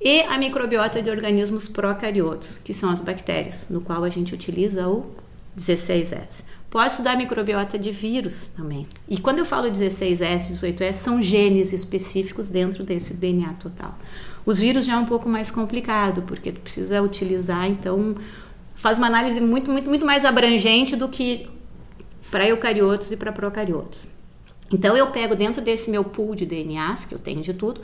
e 0.01 0.23
a 0.23 0.39
microbiota 0.39 1.03
de 1.03 1.11
organismos 1.11 1.69
procariotos, 1.69 2.59
que 2.65 2.73
são 2.73 2.91
as 2.91 3.03
bactérias, 3.03 3.67
no 3.69 3.81
qual 3.81 4.03
a 4.03 4.09
gente 4.09 4.33
utiliza 4.35 4.89
o 4.89 5.15
16S. 5.57 6.45
Posso 6.71 6.89
estudar 6.89 7.17
microbiota 7.17 7.79
de 7.79 7.91
vírus 7.91 8.49
também. 8.57 8.87
E 9.09 9.19
quando 9.19 9.41
eu 9.41 9.45
falo 9.45 9.69
16S, 9.69 10.53
18S, 10.53 10.95
são 10.95 11.21
genes 11.21 11.73
específicos 11.73 12.49
dentro 12.49 12.85
desse 12.85 13.13
DNA 13.13 13.55
total. 13.55 13.99
Os 14.47 14.59
vírus 14.59 14.87
já 14.87 14.95
é 14.95 14.97
um 14.97 15.05
pouco 15.05 15.29
mais 15.29 15.51
complicado, 15.51 16.23
porque 16.23 16.53
tu 16.53 16.61
precisa 16.61 17.03
utilizar, 17.03 17.69
então, 17.69 18.15
faz 18.75 18.99
uma 18.99 19.09
análise 19.09 19.41
muito, 19.41 19.71
muito, 19.71 19.89
muito 19.89 20.07
mais 20.07 20.25
abrangente 20.25 20.97
do 20.97 21.09
que 21.09 21.51
para 22.31 22.49
eucariotos 22.49 23.11
e 23.11 23.17
para 23.17 23.33
procariotos. 23.33 24.09
Então, 24.73 24.97
eu 24.97 25.09
pego 25.09 25.35
dentro 25.35 25.61
desse 25.61 25.91
meu 25.91 26.05
pool 26.05 26.37
de 26.37 26.47
DNAs, 26.47 27.05
que 27.05 27.15
eu 27.15 27.19
tenho 27.19 27.43
de 27.43 27.53
tudo, 27.53 27.81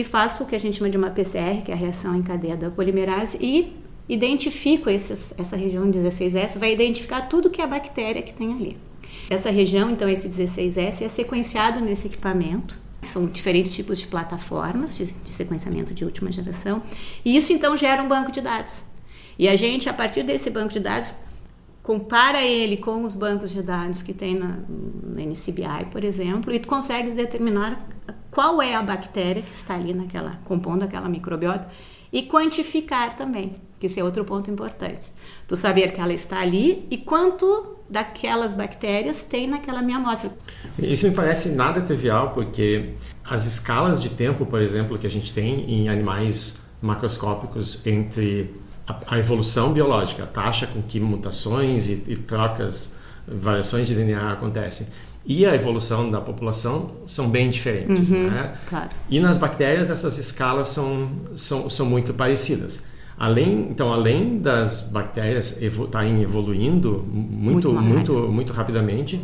e 0.00 0.04
faço 0.04 0.44
o 0.44 0.46
que 0.46 0.54
a 0.54 0.60
gente 0.60 0.78
chama 0.78 0.88
de 0.88 0.96
uma 0.96 1.10
PCR, 1.10 1.62
que 1.64 1.72
é 1.72 1.74
a 1.74 1.76
reação 1.76 2.14
em 2.14 2.22
cadeia 2.22 2.56
da 2.56 2.70
polimerase, 2.70 3.36
e 3.40 3.76
identifico 4.08 4.88
esses, 4.88 5.34
essa 5.36 5.56
região 5.56 5.90
16S, 5.90 6.56
vai 6.56 6.72
identificar 6.72 7.22
tudo 7.22 7.50
que 7.50 7.60
é 7.60 7.64
a 7.64 7.66
bactéria 7.66 8.22
que 8.22 8.32
tem 8.32 8.52
ali. 8.52 8.76
Essa 9.28 9.50
região, 9.50 9.90
então, 9.90 10.08
esse 10.08 10.28
16S, 10.28 11.04
é 11.04 11.08
sequenciado 11.08 11.80
nesse 11.80 12.06
equipamento. 12.06 12.78
São 13.02 13.26
diferentes 13.26 13.74
tipos 13.74 13.98
de 13.98 14.06
plataformas 14.06 14.96
de, 14.96 15.06
de 15.06 15.30
sequenciamento 15.30 15.92
de 15.92 16.04
última 16.04 16.30
geração. 16.30 16.80
E 17.24 17.36
isso, 17.36 17.52
então, 17.52 17.76
gera 17.76 18.00
um 18.00 18.08
banco 18.08 18.30
de 18.30 18.40
dados. 18.40 18.84
E 19.36 19.48
a 19.48 19.56
gente, 19.56 19.88
a 19.88 19.92
partir 19.92 20.22
desse 20.22 20.48
banco 20.48 20.72
de 20.72 20.80
dados, 20.80 21.14
compara 21.88 22.44
ele 22.44 22.76
com 22.76 23.02
os 23.02 23.14
bancos 23.14 23.50
de 23.50 23.62
dados 23.62 24.02
que 24.02 24.12
tem 24.12 24.34
na, 24.34 24.58
na 25.02 25.22
NCBI, 25.22 25.86
por 25.90 26.04
exemplo, 26.04 26.52
e 26.52 26.60
tu 26.60 26.68
consegues 26.68 27.14
determinar 27.14 27.88
qual 28.30 28.60
é 28.60 28.74
a 28.74 28.82
bactéria 28.82 29.40
que 29.40 29.52
está 29.52 29.74
ali 29.74 29.94
naquela 29.94 30.38
compondo 30.44 30.82
aquela 30.82 31.08
microbiota 31.08 31.66
e 32.12 32.24
quantificar 32.24 33.16
também, 33.16 33.54
que 33.80 33.86
esse 33.86 33.98
é 33.98 34.04
outro 34.04 34.22
ponto 34.22 34.50
importante. 34.50 35.10
Tu 35.46 35.56
saber 35.56 35.92
que 35.92 35.98
ela 35.98 36.12
está 36.12 36.40
ali 36.40 36.86
e 36.90 36.98
quanto 36.98 37.78
daquelas 37.88 38.52
bactérias 38.52 39.22
tem 39.22 39.46
naquela 39.46 39.80
minha 39.80 39.96
amostra. 39.96 40.30
Isso 40.78 41.08
me 41.08 41.14
parece 41.14 41.52
nada 41.52 41.80
trivial, 41.80 42.32
porque 42.34 42.92
as 43.24 43.46
escalas 43.46 44.02
de 44.02 44.10
tempo, 44.10 44.44
por 44.44 44.60
exemplo, 44.60 44.98
que 44.98 45.06
a 45.06 45.10
gente 45.10 45.32
tem 45.32 45.64
em 45.70 45.88
animais 45.88 46.58
macroscópicos 46.82 47.80
entre 47.86 48.54
a, 48.88 49.14
a 49.14 49.18
evolução 49.18 49.72
biológica, 49.72 50.24
a 50.24 50.26
taxa 50.26 50.66
com 50.66 50.80
que 50.80 50.98
mutações 50.98 51.86
e, 51.86 52.02
e 52.06 52.16
trocas, 52.16 52.94
variações 53.26 53.86
de 53.86 53.94
DNA 53.94 54.32
acontecem, 54.32 54.86
e 55.26 55.44
a 55.44 55.54
evolução 55.54 56.10
da 56.10 56.22
população 56.22 56.92
são 57.06 57.28
bem 57.28 57.50
diferentes. 57.50 58.10
Uhum, 58.10 58.30
né? 58.30 58.54
claro. 58.68 58.88
E 59.10 59.20
nas 59.20 59.36
bactérias 59.36 59.90
essas 59.90 60.16
escalas 60.16 60.68
são, 60.68 61.10
são, 61.36 61.68
são 61.68 61.84
muito 61.84 62.14
parecidas. 62.14 62.84
Além, 63.18 63.68
então, 63.68 63.92
além 63.92 64.38
das 64.38 64.80
bactérias 64.80 65.60
estarem 65.60 66.22
evoluindo 66.22 67.04
muito, 67.12 67.72
muito, 67.72 67.72
muito, 67.72 68.12
muito, 68.28 68.52
rapidamente, 68.52 69.20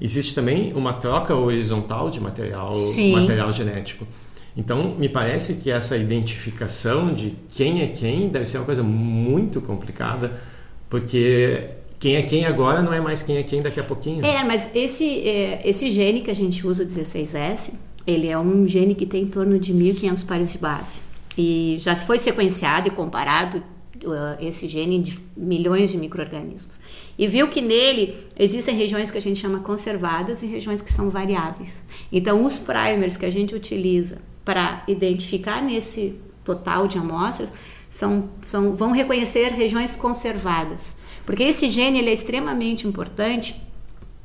existe 0.00 0.34
também 0.34 0.72
uma 0.72 0.94
troca 0.94 1.36
horizontal 1.36 2.08
de 2.08 2.20
material, 2.20 2.72
material 3.12 3.52
genético. 3.52 4.06
Então, 4.56 4.94
me 4.96 5.08
parece 5.08 5.56
que 5.56 5.70
essa 5.70 5.96
identificação 5.96 7.12
de 7.12 7.34
quem 7.48 7.82
é 7.82 7.88
quem 7.88 8.28
deve 8.28 8.46
ser 8.46 8.58
uma 8.58 8.64
coisa 8.64 8.82
muito 8.82 9.60
complicada, 9.60 10.40
porque 10.88 11.70
quem 11.98 12.16
é 12.16 12.22
quem 12.22 12.44
agora 12.44 12.82
não 12.82 12.92
é 12.92 13.00
mais 13.00 13.20
quem 13.22 13.36
é 13.38 13.42
quem 13.42 13.62
daqui 13.62 13.80
a 13.80 13.84
pouquinho. 13.84 14.24
É, 14.24 14.44
mas 14.44 14.68
esse, 14.74 15.26
é, 15.26 15.60
esse 15.68 15.90
gene 15.90 16.20
que 16.20 16.30
a 16.30 16.34
gente 16.34 16.64
usa, 16.66 16.84
o 16.84 16.86
16S, 16.86 17.72
ele 18.06 18.28
é 18.28 18.38
um 18.38 18.66
gene 18.68 18.94
que 18.94 19.06
tem 19.06 19.22
em 19.22 19.26
torno 19.26 19.58
de 19.58 19.74
1.500 19.74 20.26
pares 20.26 20.52
de 20.52 20.58
base. 20.58 21.00
E 21.36 21.76
já 21.80 21.96
foi 21.96 22.18
sequenciado 22.18 22.86
e 22.86 22.90
comparado 22.92 23.58
uh, 24.04 24.36
esse 24.40 24.68
gene 24.68 25.00
de 25.00 25.18
milhões 25.36 25.90
de 25.90 25.96
micro-organismos. 25.96 26.78
E 27.18 27.26
viu 27.26 27.48
que 27.48 27.60
nele 27.60 28.14
existem 28.38 28.76
regiões 28.76 29.10
que 29.10 29.18
a 29.18 29.20
gente 29.20 29.40
chama 29.40 29.58
conservadas 29.60 30.42
e 30.42 30.46
regiões 30.46 30.80
que 30.80 30.92
são 30.92 31.10
variáveis. 31.10 31.82
Então, 32.12 32.44
os 32.44 32.58
primers 32.58 33.16
que 33.16 33.26
a 33.26 33.32
gente 33.32 33.52
utiliza 33.54 34.18
para 34.44 34.84
identificar 34.86 35.62
nesse 35.62 36.18
total 36.44 36.86
de 36.86 36.98
amostras 36.98 37.50
são, 37.90 38.28
são, 38.42 38.74
vão 38.74 38.90
reconhecer 38.90 39.52
regiões 39.52 39.96
conservadas. 39.96 40.94
Porque 41.24 41.42
esse 41.42 41.70
gene 41.70 41.98
ele 41.98 42.10
é 42.10 42.12
extremamente 42.12 42.86
importante 42.86 43.60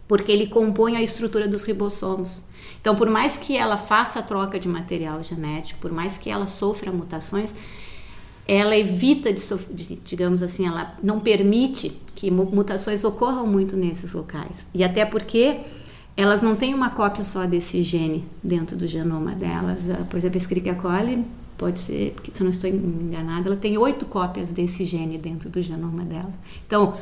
porque 0.07 0.31
ele 0.31 0.47
compõe 0.47 0.95
a 0.95 1.03
estrutura 1.03 1.47
dos 1.47 1.61
ribossomos. 1.63 2.41
Então, 2.81 2.95
por 2.95 3.09
mais 3.09 3.37
que 3.37 3.55
ela 3.55 3.77
faça 3.77 4.19
a 4.19 4.23
troca 4.23 4.59
de 4.59 4.67
material 4.67 5.23
genético, 5.23 5.79
por 5.79 5.91
mais 5.91 6.17
que 6.17 6.31
ela 6.31 6.47
sofra 6.47 6.91
mutações, 6.91 7.53
ela 8.47 8.75
evita 8.75 9.31
de, 9.31 9.41
de, 9.71 9.95
digamos 9.97 10.41
assim, 10.41 10.65
ela 10.65 10.97
não 11.03 11.19
permite 11.19 11.95
que 12.15 12.31
mutações 12.31 13.03
ocorram 13.03 13.45
muito 13.45 13.77
nesses 13.77 14.13
locais. 14.13 14.65
E 14.73 14.83
até 14.83 15.05
porque 15.05 15.59
elas 16.19 16.41
não 16.41 16.55
têm 16.55 16.73
uma 16.73 16.89
cópia 16.89 17.23
só 17.23 17.45
desse 17.45 17.81
gene 17.81 18.25
dentro 18.43 18.75
do 18.75 18.85
genoma 18.85 19.31
delas. 19.31 19.89
Ah, 19.89 20.03
por 20.09 20.17
exemplo, 20.17 20.37
a 20.37 20.41
Escherichia 20.41 20.75
coli 20.75 21.25
pode 21.57 21.79
ser, 21.79 22.11
porque 22.13 22.29
se 22.33 22.41
eu 22.41 22.45
não 22.45 22.51
estou 22.51 22.69
enganada, 22.69 23.47
ela 23.47 23.55
tem 23.55 23.77
oito 23.77 24.05
cópias 24.05 24.51
desse 24.51 24.83
gene 24.83 25.17
dentro 25.17 25.49
do 25.49 25.61
genoma 25.61 26.03
dela. 26.03 26.33
Então, 26.67 26.97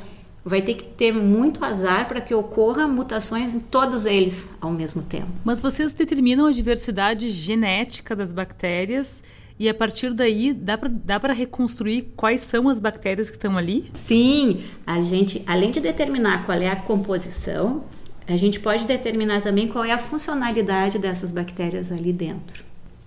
vai 0.45 0.61
ter 0.61 0.75
que 0.75 0.83
ter 0.83 1.11
muito 1.11 1.65
azar 1.65 2.07
para 2.07 2.21
que 2.21 2.33
ocorra 2.33 2.87
mutações 2.87 3.55
em 3.55 3.59
todos 3.59 4.05
eles 4.05 4.51
ao 4.61 4.71
mesmo 4.71 5.01
tempo. 5.01 5.29
Mas 5.43 5.59
vocês 5.59 5.95
determinam 5.95 6.45
a 6.45 6.51
diversidade 6.51 7.29
genética 7.31 8.15
das 8.15 8.31
bactérias 8.31 9.23
e 9.59 9.67
a 9.67 9.73
partir 9.73 10.13
daí 10.13 10.53
dá 10.53 11.19
para 11.19 11.33
reconstruir 11.33 12.13
quais 12.15 12.41
são 12.41 12.69
as 12.69 12.79
bactérias 12.79 13.31
que 13.31 13.35
estão 13.35 13.57
ali? 13.57 13.89
Sim, 13.93 14.63
a 14.85 15.01
gente, 15.01 15.41
além 15.47 15.71
de 15.71 15.79
determinar 15.79 16.45
qual 16.45 16.59
é 16.59 16.69
a 16.69 16.75
composição, 16.75 17.83
a 18.27 18.37
gente 18.37 18.59
pode 18.59 18.85
determinar 18.85 19.41
também 19.41 19.67
qual 19.67 19.85
é 19.85 19.91
a 19.91 19.97
funcionalidade 19.97 20.99
dessas 20.99 21.31
bactérias 21.31 21.91
ali 21.91 22.11
dentro. 22.11 22.63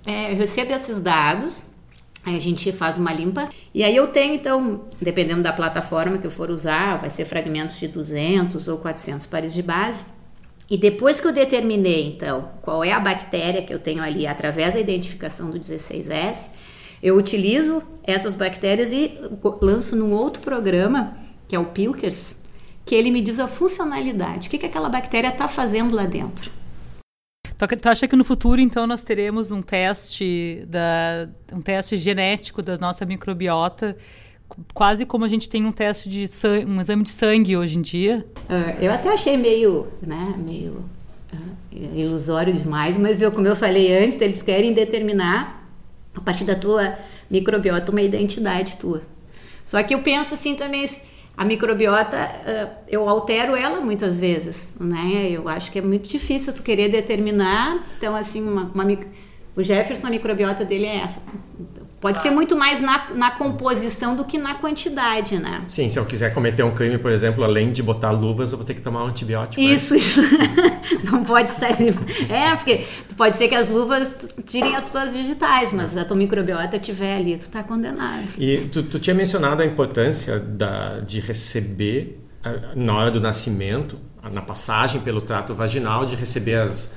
É, 0.07 0.33
eu 0.33 0.37
recebo 0.37 0.73
esses 0.73 1.01
dados 1.01 1.71
Aí 2.25 2.37
a 2.37 2.41
gente 2.41 2.71
faz 2.73 2.99
uma 2.99 3.13
limpa. 3.13 3.49
E 3.73 3.83
aí 3.83 3.97
eu 3.97 4.09
tenho, 4.09 4.35
então, 4.35 4.83
dependendo 5.01 5.43
da 5.43 5.53
plataforma 5.53 6.19
que 6.19 6.27
eu 6.27 6.31
for 6.31 6.51
usar, 6.51 6.99
vai 6.99 7.09
ser 7.09 7.25
fragmentos 7.25 7.79
de 7.79 7.89
200 7.89 8.69
ou 8.69 8.79
400 8.79 9.27
pares 9.27 9.55
de 9.55 9.63
base. 9.63 10.05
E 10.69 10.77
depois 10.77 11.21
que 11.21 11.27
eu 11.27 11.33
determinei, 11.33 12.07
então, 12.07 12.51
qual 12.63 12.85
é 12.85 12.93
a 12.93 13.01
bactéria 13.01 13.63
que 13.63 13.73
eu 13.73 13.79
tenho 13.79 14.03
ali 14.03 14.27
através 14.27 14.75
da 14.75 14.81
identificação 14.81 15.51
do 15.51 15.59
16S, 15.59 16.51
eu 17.03 17.17
utilizo 17.17 17.83
essas 18.05 18.35
bactérias 18.35 18.93
e 18.93 19.19
lanço 19.61 19.97
num 19.97 20.13
outro 20.13 20.43
programa, 20.43 21.17
que 21.49 21.57
é 21.57 21.59
o 21.59 21.65
Pilkers, 21.65 22.37
que 22.85 22.95
ele 22.95 23.11
me 23.11 23.21
diz 23.21 23.39
a 23.39 23.47
funcionalidade, 23.47 24.49
o 24.49 24.51
que, 24.51 24.59
que 24.59 24.67
aquela 24.67 24.89
bactéria 24.89 25.29
está 25.29 25.47
fazendo 25.49 25.95
lá 25.95 26.07
dentro. 26.07 26.51
Tu 27.57 27.89
acha 27.89 28.09
que 28.09 28.17
no 28.17 28.25
futuro, 28.25 28.59
então, 28.59 28.87
nós 28.87 29.03
teremos 29.03 29.51
um 29.51 29.61
teste, 29.61 30.65
da, 30.67 31.29
um 31.53 31.61
teste 31.61 31.99
genético 31.99 32.63
da 32.63 32.79
nossa 32.79 33.05
microbiota, 33.05 33.99
quase 34.73 35.05
como 35.05 35.27
a 35.27 35.29
gente 35.29 35.47
tem 35.47 35.67
um 35.67 35.73
teste 35.73 36.09
de 36.09 36.27
sangue, 36.27 36.65
um 36.65 36.81
exame 36.81 37.03
de 37.03 37.11
sangue 37.11 37.57
hoje 37.59 37.79
em 37.79 37.83
dia? 37.83 38.27
Uh, 38.49 38.83
eu 38.83 38.91
até 38.91 39.11
achei 39.11 39.37
meio, 39.37 39.89
né, 40.01 40.35
meio 40.39 40.85
uh, 41.33 41.99
ilusório 41.99 42.53
demais, 42.53 42.97
mas 42.97 43.21
eu, 43.21 43.31
como 43.31 43.47
eu 43.47 43.55
falei 43.55 43.95
antes, 44.05 44.19
eles 44.23 44.43
querem 44.43 44.73
determinar, 44.73 45.69
a 46.15 46.21
partir 46.23 46.45
da 46.45 46.55
tua 46.55 46.99
microbiota, 47.31 47.93
uma 47.93 48.03
identidade 48.03 48.77
tua. 48.77 49.03
Só 49.67 49.83
que 49.83 49.95
eu 49.95 50.01
penso 50.01 50.35
assim 50.35 50.55
também, 50.55 50.89
a 51.41 51.45
microbiota, 51.47 52.19
eh, 52.19 52.69
eu 52.87 53.09
altero 53.09 53.57
ela 53.57 53.81
muitas 53.81 54.19
vezes, 54.19 54.69
né? 54.79 55.27
Eu 55.31 55.49
acho 55.49 55.73
que 55.73 55.79
é 55.79 55.83
muito 55.83 56.07
difícil 56.07 56.53
tu 56.53 56.63
querer 56.63 56.91
determinar. 56.91 57.83
Então, 57.97 58.15
assim, 58.15 58.43
uma, 58.43 58.71
uma 58.75 58.85
o 59.57 59.63
Jefferson, 59.63 60.09
a 60.09 60.11
microbiota 60.11 60.67
dele 60.67 60.85
é 60.85 60.97
essa. 60.97 61.23
Pode 62.01 62.21
ser 62.21 62.31
muito 62.31 62.57
mais 62.57 62.81
na, 62.81 63.11
na 63.15 63.31
composição 63.33 64.17
do 64.17 64.25
que 64.25 64.39
na 64.39 64.55
quantidade, 64.55 65.39
né? 65.39 65.63
Sim, 65.69 65.87
se 65.91 65.99
eu 65.99 66.07
quiser 66.07 66.33
cometer 66.33 66.63
um 66.63 66.71
crime, 66.71 66.97
por 66.97 67.11
exemplo, 67.11 67.45
além 67.45 67.71
de 67.71 67.83
botar 67.83 68.11
luvas, 68.11 68.53
eu 68.53 68.59
vou 68.59 68.65
ter 68.65 68.73
que 68.73 68.81
tomar 68.81 69.05
um 69.05 69.09
antibiótico. 69.09 69.61
Isso, 69.61 69.93
né? 69.93 70.01
isso. 70.01 70.23
Não 71.05 71.23
pode 71.23 71.51
sair. 71.51 71.95
É, 72.31 72.57
porque 72.57 72.87
pode 73.19 73.37
ser 73.37 73.49
que 73.49 73.55
as 73.55 73.69
luvas 73.69 74.31
tirem 74.47 74.75
as 74.75 74.91
tuas 74.91 75.13
digitais, 75.13 75.75
mas 75.75 75.95
a 75.95 76.03
tua 76.03 76.17
microbiota 76.17 76.77
estiver 76.77 77.17
ali, 77.17 77.37
tu 77.37 77.51
tá 77.51 77.63
condenado. 77.63 78.29
E 78.39 78.67
tu, 78.69 78.83
tu 78.83 78.99
tinha 78.99 79.15
mencionado 79.15 79.61
a 79.61 79.67
importância 79.67 80.41
da, 80.41 81.01
de 81.01 81.21
receber, 81.21 82.19
na 82.75 82.95
hora 82.95 83.11
do 83.11 83.21
nascimento, 83.21 83.99
na 84.33 84.41
passagem 84.41 85.03
pelo 85.03 85.21
trato 85.21 85.55
vaginal, 85.55 86.07
de 86.07 86.17
receber 86.17 86.61
as 86.61 86.95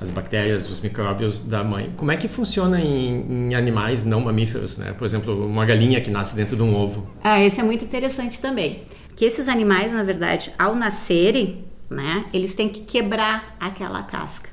as 0.00 0.10
bactérias, 0.10 0.68
os 0.68 0.80
micróbios 0.80 1.38
da 1.38 1.62
mãe. 1.62 1.92
Como 1.96 2.10
é 2.10 2.16
que 2.16 2.28
funciona 2.28 2.80
em, 2.80 3.50
em, 3.50 3.54
animais 3.54 4.04
não 4.04 4.20
mamíferos, 4.20 4.76
né? 4.76 4.92
Por 4.92 5.04
exemplo, 5.04 5.46
uma 5.46 5.64
galinha 5.64 6.00
que 6.00 6.10
nasce 6.10 6.34
dentro 6.34 6.56
de 6.56 6.62
um 6.62 6.74
ovo. 6.74 7.08
Ah, 7.22 7.40
esse 7.40 7.60
é 7.60 7.62
muito 7.62 7.84
interessante 7.84 8.40
também. 8.40 8.84
Que 9.16 9.24
esses 9.24 9.48
animais, 9.48 9.92
na 9.92 10.02
verdade, 10.02 10.52
ao 10.58 10.74
nascerem, 10.74 11.64
né, 11.88 12.24
eles 12.32 12.54
têm 12.54 12.68
que 12.68 12.80
quebrar 12.80 13.56
aquela 13.60 14.02
casca. 14.02 14.50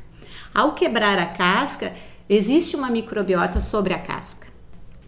Ao 0.54 0.74
quebrar 0.74 1.18
a 1.18 1.26
casca, 1.26 1.94
existe 2.30 2.76
uma 2.76 2.90
microbiota 2.90 3.60
sobre 3.60 3.94
a 3.94 4.00
casca. 4.00 4.48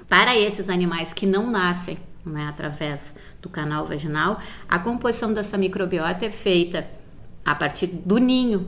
Para 0.08 0.38
esses 0.38 0.70
animais 0.70 1.14
que 1.14 1.26
não 1.26 1.50
nascem 1.50 1.98
né, 2.26 2.48
através 2.48 3.16
do 3.42 3.50
canal 3.50 3.86
vaginal, 3.86 4.40
a 4.68 4.80
composição 4.80 5.34
dessa 5.34 5.58
microbiota 5.58 6.26
é 6.26 6.32
feita 6.32 6.88
a 7.44 7.56
partir 7.56 7.88
do 7.88 8.18
ninho 8.18 8.68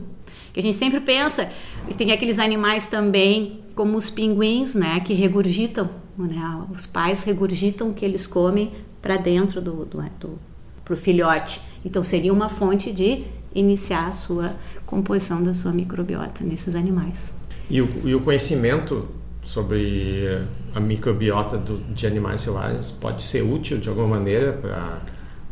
que 0.54 0.60
a 0.60 0.62
gente 0.62 0.76
sempre 0.76 1.00
pensa, 1.00 1.50
tem 1.98 2.12
aqueles 2.12 2.38
animais 2.38 2.86
também, 2.86 3.60
como 3.74 3.98
os 3.98 4.08
pinguins, 4.08 4.76
né, 4.76 5.00
que 5.00 5.12
regurgitam, 5.12 5.90
né, 6.16 6.62
os 6.72 6.86
pais 6.86 7.24
regurgitam 7.24 7.90
o 7.90 7.92
que 7.92 8.04
eles 8.04 8.24
comem 8.24 8.70
para 9.02 9.16
dentro 9.16 9.60
do, 9.60 9.84
do, 9.84 10.00
do 10.20 10.38
pro 10.84 10.96
filhote. 10.96 11.60
Então 11.84 12.04
seria 12.04 12.32
uma 12.32 12.48
fonte 12.48 12.92
de 12.92 13.24
iniciar 13.52 14.06
a 14.06 14.12
sua 14.12 14.54
composição 14.86 15.42
da 15.42 15.52
sua 15.52 15.72
microbiota 15.72 16.44
nesses 16.44 16.76
animais. 16.76 17.32
E 17.68 17.82
o, 17.82 17.88
e 18.04 18.14
o 18.14 18.20
conhecimento 18.20 19.08
sobre 19.42 20.40
a 20.72 20.78
microbiota 20.78 21.58
do, 21.58 21.78
de 21.92 22.06
animais 22.06 22.42
selvagens 22.42 22.92
pode 22.92 23.24
ser 23.24 23.42
útil 23.42 23.78
de 23.78 23.88
alguma 23.88 24.06
maneira 24.06 24.52
para 24.52 25.00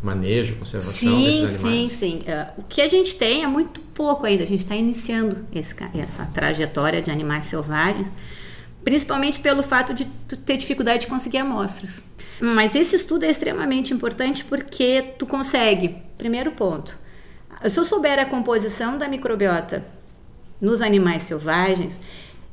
manejo, 0.02 0.56
conservação 0.56 0.92
sim, 0.92 1.24
desses 1.24 1.44
animais? 1.44 1.92
Sim, 1.92 2.20
sim. 2.20 2.22
Uh, 2.26 2.60
o 2.60 2.62
que 2.64 2.80
a 2.80 2.88
gente 2.88 3.14
tem 3.14 3.44
é 3.44 3.46
muito 3.46 3.80
pouco 3.80 4.26
ainda. 4.26 4.42
A 4.42 4.46
gente 4.46 4.64
está 4.64 4.74
iniciando 4.74 5.46
esse, 5.54 5.74
essa 5.94 6.26
trajetória 6.26 7.00
de 7.00 7.10
animais 7.10 7.46
selvagens, 7.46 8.08
principalmente 8.82 9.38
pelo 9.38 9.62
fato 9.62 9.94
de 9.94 10.04
ter 10.44 10.56
dificuldade 10.56 11.02
de 11.02 11.06
conseguir 11.06 11.38
amostras. 11.38 12.02
Mas 12.40 12.74
esse 12.74 12.96
estudo 12.96 13.24
é 13.24 13.30
extremamente 13.30 13.94
importante 13.94 14.44
porque 14.44 15.14
tu 15.16 15.24
consegue, 15.24 15.96
primeiro 16.18 16.50
ponto, 16.50 16.98
se 17.70 17.78
eu 17.78 17.84
souber 17.84 18.18
a 18.18 18.24
composição 18.24 18.98
da 18.98 19.06
microbiota 19.06 19.84
nos 20.60 20.82
animais 20.82 21.22
selvagens 21.22 22.00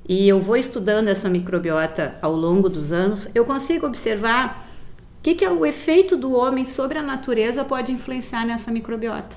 e 0.08 0.28
eu 0.28 0.40
vou 0.40 0.56
estudando 0.56 1.08
essa 1.08 1.28
microbiota 1.28 2.16
ao 2.22 2.36
longo 2.36 2.70
dos 2.70 2.92
anos, 2.92 3.30
eu 3.34 3.44
consigo 3.44 3.88
observar 3.88 4.69
que, 5.30 5.36
que 5.36 5.46
é 5.46 5.52
o 5.52 5.66
efeito 5.66 6.16
do 6.16 6.34
homem 6.34 6.66
sobre 6.66 6.98
a 6.98 7.04
natureza 7.04 7.64
pode 7.64 7.92
influenciar 7.92 8.46
nessa 8.46 8.72
microbiota? 8.72 9.36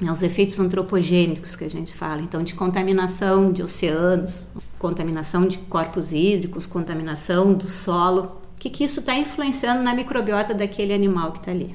É, 0.00 0.12
os 0.12 0.22
efeitos 0.22 0.60
antropogênicos 0.60 1.56
que 1.56 1.64
a 1.64 1.70
gente 1.70 1.92
fala, 1.94 2.22
então 2.22 2.42
de 2.42 2.54
contaminação 2.54 3.52
de 3.52 3.62
oceanos, 3.62 4.46
contaminação 4.78 5.48
de 5.48 5.58
corpos 5.58 6.12
hídricos, 6.12 6.66
contaminação 6.66 7.52
do 7.52 7.66
solo, 7.66 8.40
o 8.54 8.60
que, 8.60 8.70
que 8.70 8.84
isso 8.84 9.00
está 9.00 9.16
influenciando 9.16 9.82
na 9.82 9.92
microbiota 9.92 10.54
daquele 10.54 10.92
animal 10.92 11.32
que 11.32 11.38
está 11.38 11.50
ali. 11.50 11.74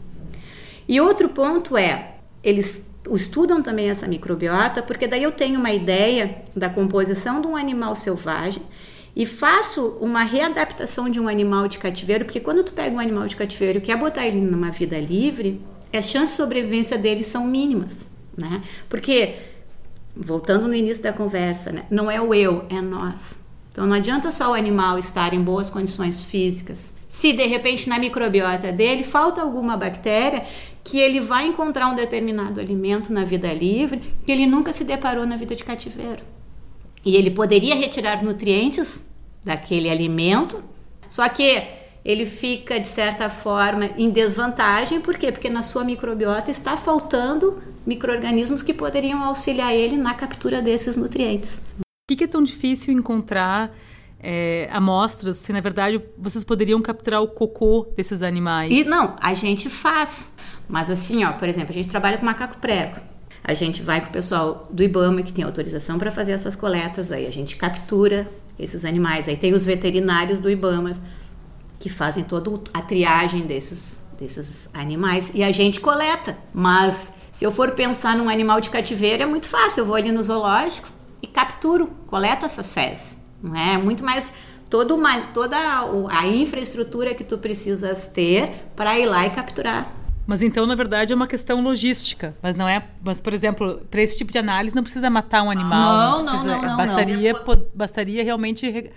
E 0.87 1.01
outro 1.01 1.27
ponto 1.27 1.77
é, 1.77 2.15
eles 2.41 2.85
estudam 3.11 3.61
também 3.61 3.89
essa 3.89 4.07
microbiota, 4.07 4.81
porque 4.81 5.05
daí 5.05 5.23
eu 5.23 5.31
tenho 5.33 5.59
uma 5.59 5.73
ideia 5.73 6.43
da 6.55 6.69
composição 6.69 7.41
de 7.41 7.47
um 7.47 7.57
animal 7.57 7.93
selvagem 7.95 8.63
e 9.15 9.25
faço 9.25 9.97
uma 10.01 10.23
readaptação 10.23 11.09
de 11.09 11.19
um 11.19 11.27
animal 11.27 11.67
de 11.67 11.77
cativeiro, 11.77 12.25
porque 12.25 12.39
quando 12.39 12.63
tu 12.63 12.73
pega 12.73 12.95
um 12.95 12.99
animal 12.99 13.27
de 13.27 13.35
cativeiro 13.35 13.77
e 13.77 13.81
quer 13.81 13.97
botar 13.97 14.25
ele 14.25 14.41
numa 14.41 14.71
vida 14.71 14.99
livre, 14.99 15.61
as 15.93 16.05
chances 16.05 16.31
de 16.31 16.37
sobrevivência 16.37 16.97
dele 16.97 17.23
são 17.23 17.45
mínimas, 17.45 18.07
né? 18.35 18.63
Porque, 18.89 19.35
voltando 20.15 20.67
no 20.67 20.73
início 20.73 21.03
da 21.03 21.13
conversa, 21.13 21.71
né? 21.71 21.85
não 21.91 22.09
é 22.09 22.19
o 22.19 22.33
eu, 22.33 22.65
é 22.69 22.81
nós. 22.81 23.37
Então 23.71 23.85
não 23.85 23.95
adianta 23.95 24.31
só 24.31 24.51
o 24.51 24.53
animal 24.53 24.99
estar 24.99 25.33
em 25.33 25.41
boas 25.41 25.69
condições 25.69 26.23
físicas. 26.23 26.93
Se 27.09 27.31
de 27.31 27.45
repente 27.45 27.87
na 27.87 27.99
microbiota 27.99 28.71
dele 28.71 29.03
falta 29.03 29.41
alguma 29.41 29.77
bactéria 29.77 30.45
que 30.83 30.99
ele 30.99 31.19
vai 31.19 31.47
encontrar 31.47 31.87
um 31.87 31.95
determinado 31.95 32.59
alimento 32.59 33.13
na 33.13 33.23
vida 33.23 33.53
livre 33.53 34.01
que 34.25 34.31
ele 34.31 34.47
nunca 34.47 34.73
se 34.73 34.83
deparou 34.83 35.25
na 35.25 35.37
vida 35.37 35.55
de 35.55 35.63
cativeiro. 35.63 36.23
E 37.05 37.15
ele 37.15 37.31
poderia 37.31 37.75
retirar 37.75 38.23
nutrientes 38.23 39.05
daquele 39.43 39.89
alimento, 39.89 40.63
só 41.09 41.27
que 41.27 41.63
ele 42.03 42.25
fica 42.25 42.79
de 42.79 42.87
certa 42.87 43.29
forma 43.29 43.89
em 43.97 44.09
desvantagem, 44.09 44.99
por 44.99 45.17
quê? 45.17 45.31
Porque 45.31 45.49
na 45.49 45.61
sua 45.61 45.83
microbiota 45.83 46.51
está 46.51 46.75
faltando 46.75 47.61
micro-organismos 47.85 48.61
que 48.61 48.73
poderiam 48.73 49.23
auxiliar 49.23 49.73
ele 49.73 49.97
na 49.97 50.13
captura 50.13 50.61
desses 50.61 50.97
nutrientes. 50.97 51.61
Por 52.07 52.17
que 52.17 52.23
é 52.23 52.27
tão 52.27 52.43
difícil 52.43 52.93
encontrar 52.93 53.71
é, 54.19 54.69
amostras 54.71 55.37
se 55.37 55.51
na 55.53 55.61
verdade 55.61 56.01
vocês 56.17 56.43
poderiam 56.43 56.81
capturar 56.81 57.21
o 57.21 57.27
cocô 57.27 57.87
desses 57.95 58.21
animais? 58.21 58.71
E 58.71 58.83
não, 58.83 59.15
a 59.21 59.33
gente 59.33 59.69
faz. 59.69 60.29
Mas 60.67 60.89
assim, 60.89 61.23
ó, 61.23 61.33
por 61.33 61.47
exemplo, 61.47 61.71
a 61.71 61.73
gente 61.73 61.89
trabalha 61.89 62.17
com 62.17 62.25
macaco 62.25 62.57
prego. 62.57 63.12
A 63.43 63.53
gente 63.53 63.81
vai 63.81 63.99
com 63.99 64.07
o 64.07 64.11
pessoal 64.11 64.67
do 64.71 64.81
IBAMA, 64.81 65.21
que 65.21 65.33
tem 65.33 65.43
autorização 65.43 65.99
para 65.99 66.11
fazer 66.11 66.31
essas 66.31 66.55
coletas, 66.55 67.11
aí 67.11 67.27
a 67.27 67.31
gente 67.31 67.57
captura 67.57 68.27
esses 68.57 68.85
animais. 68.85 69.27
Aí 69.27 69.35
tem 69.35 69.53
os 69.53 69.65
veterinários 69.65 70.39
do 70.39 70.49
IBAMA 70.49 70.93
que 71.77 71.89
fazem 71.89 72.23
toda 72.23 72.61
a 72.73 72.81
triagem 72.81 73.41
desses, 73.41 74.03
desses 74.17 74.69
animais 74.73 75.31
e 75.33 75.43
a 75.43 75.51
gente 75.51 75.81
coleta. 75.81 76.37
Mas 76.53 77.11
se 77.33 77.43
eu 77.43 77.51
for 77.51 77.71
pensar 77.71 78.15
num 78.15 78.29
animal 78.29 78.61
de 78.61 78.69
cativeiro, 78.69 79.23
é 79.23 79.25
muito 79.25 79.49
fácil. 79.49 79.81
Eu 79.81 79.85
vou 79.85 79.95
ali 79.95 80.11
no 80.11 80.23
zoológico 80.23 80.87
e 81.21 81.27
capturo, 81.27 81.87
coleto 82.07 82.45
essas 82.45 82.73
fezes. 82.73 83.17
Não 83.41 83.53
é? 83.53 83.77
muito 83.77 84.05
mais 84.05 84.31
toda, 84.69 84.95
uma, 84.95 85.19
toda 85.33 85.57
a 86.09 86.25
infraestrutura 86.27 87.13
que 87.13 87.25
tu 87.25 87.37
precisas 87.37 88.07
ter 88.07 88.69
para 88.73 88.97
ir 88.97 89.05
lá 89.05 89.27
e 89.27 89.31
capturar 89.31 90.02
mas 90.25 90.41
então, 90.41 90.65
na 90.65 90.75
verdade, 90.75 91.11
é 91.11 91.15
uma 91.15 91.27
questão 91.27 91.61
logística. 91.61 92.35
Mas 92.41 92.55
não 92.55 92.67
é. 92.67 92.83
Mas, 93.03 93.19
por 93.19 93.33
exemplo, 93.33 93.81
para 93.91 94.01
esse 94.01 94.17
tipo 94.17 94.31
de 94.31 94.39
análise 94.39 94.75
não 94.75 94.83
precisa 94.83 95.09
matar 95.09 95.43
um 95.43 95.51
animal. 95.51 95.79
Não, 95.79 96.23
não, 96.23 96.31
precisa, 96.31 96.55
não, 96.55 96.61
não, 96.61 96.77
bastaria, 96.77 97.33
não. 97.33 97.67
bastaria 97.75 98.23
realmente 98.23 98.91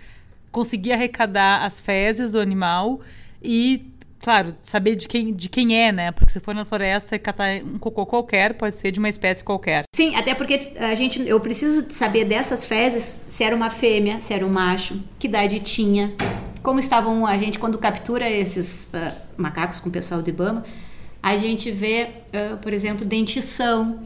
conseguir 0.53 0.93
arrecadar 0.93 1.65
as 1.65 1.81
fezes 1.81 2.33
do 2.33 2.41
animal 2.41 3.01
e, 3.43 3.93
claro, 4.21 4.55
saber 4.63 4.95
de 4.95 5.09
quem, 5.09 5.33
de 5.33 5.49
quem 5.49 5.77
é, 5.77 5.91
né? 5.91 6.13
Porque 6.13 6.33
se 6.33 6.39
for 6.39 6.55
na 6.55 6.65
floresta 6.65 7.17
e 7.17 7.19
catar 7.19 7.61
um 7.63 7.79
cocô 7.79 8.07
qualquer, 8.07 8.55
pode 8.55 8.77
ser 8.77 8.93
de 8.93 9.01
uma 9.01 9.09
espécie 9.09 9.43
qualquer. 9.43 9.83
Sim, 9.95 10.15
até 10.15 10.35
porque 10.35 10.73
a 10.79 10.95
gente, 10.95 11.27
eu 11.27 11.41
preciso 11.41 11.87
saber 11.91 12.25
dessas 12.25 12.65
fezes 12.65 13.21
se 13.29 13.43
era 13.43 13.55
uma 13.55 13.69
fêmea, 13.69 14.21
se 14.21 14.33
era 14.33 14.47
um 14.47 14.51
macho, 14.51 15.03
que 15.19 15.27
idade 15.27 15.59
tinha, 15.61 16.15
como 16.63 16.79
estavam 16.79 17.27
a 17.27 17.37
gente 17.37 17.59
quando 17.59 17.77
captura 17.79 18.31
esses 18.31 18.91
uh, 18.95 19.13
macacos 19.37 19.81
com 19.81 19.89
o 19.89 19.93
pessoal 19.93 20.23
do 20.23 20.31
IBAMA 20.31 20.65
a 21.23 21.37
gente 21.37 21.71
vê, 21.71 22.09
uh, 22.33 22.57
por 22.59 22.73
exemplo, 22.73 23.05
dentição, 23.05 24.01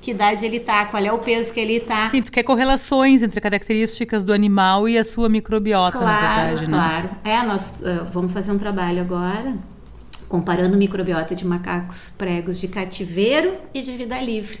que 0.00 0.10
idade 0.10 0.44
ele 0.44 0.56
está, 0.56 0.84
qual 0.86 1.02
é 1.02 1.12
o 1.12 1.18
peso 1.18 1.52
que 1.52 1.60
ele 1.60 1.74
está. 1.74 2.08
Sim, 2.08 2.22
tu 2.22 2.32
quer 2.32 2.42
correlações 2.42 3.22
entre 3.22 3.40
características 3.40 4.24
do 4.24 4.32
animal 4.32 4.88
e 4.88 4.98
a 4.98 5.04
sua 5.04 5.28
microbiota, 5.28 5.98
claro, 5.98 6.12
na 6.12 6.44
verdade, 6.44 6.70
né? 6.70 6.76
Claro, 6.76 7.10
é, 7.24 7.46
nós 7.46 7.82
uh, 7.82 8.04
vamos 8.12 8.32
fazer 8.32 8.50
um 8.50 8.58
trabalho 8.58 9.00
agora 9.00 9.56
comparando 10.28 10.78
microbiota 10.78 11.34
de 11.34 11.46
macacos 11.46 12.08
pregos 12.16 12.58
de 12.58 12.66
cativeiro 12.66 13.52
e 13.74 13.82
de 13.82 13.92
vida 13.92 14.18
livre. 14.18 14.60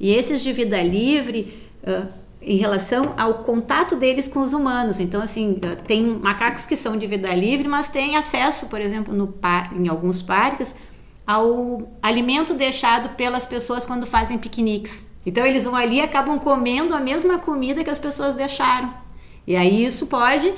E 0.00 0.14
esses 0.14 0.40
de 0.40 0.50
vida 0.50 0.82
livre, 0.82 1.62
uh, 1.84 2.08
em 2.40 2.56
relação 2.56 3.12
ao 3.18 3.34
contato 3.44 3.96
deles 3.96 4.26
com 4.26 4.40
os 4.40 4.54
humanos. 4.54 4.98
Então, 4.98 5.20
assim, 5.20 5.60
tem 5.86 6.02
macacos 6.02 6.64
que 6.64 6.74
são 6.74 6.96
de 6.96 7.06
vida 7.06 7.34
livre, 7.34 7.68
mas 7.68 7.90
têm 7.90 8.16
acesso, 8.16 8.66
por 8.66 8.80
exemplo, 8.80 9.14
no 9.14 9.26
par, 9.26 9.76
em 9.76 9.88
alguns 9.88 10.22
parques, 10.22 10.74
ao 11.26 11.90
alimento 12.02 12.54
deixado 12.54 13.10
pelas 13.16 13.46
pessoas 13.46 13.86
quando 13.86 14.06
fazem 14.06 14.38
piqueniques. 14.38 15.04
Então 15.24 15.44
eles 15.44 15.64
vão 15.64 15.76
ali 15.76 15.96
e 15.96 16.00
acabam 16.00 16.38
comendo 16.38 16.94
a 16.94 17.00
mesma 17.00 17.38
comida 17.38 17.84
que 17.84 17.90
as 17.90 17.98
pessoas 17.98 18.34
deixaram. 18.34 18.92
E 19.46 19.56
aí 19.56 19.84
isso 19.84 20.06
pode, 20.06 20.52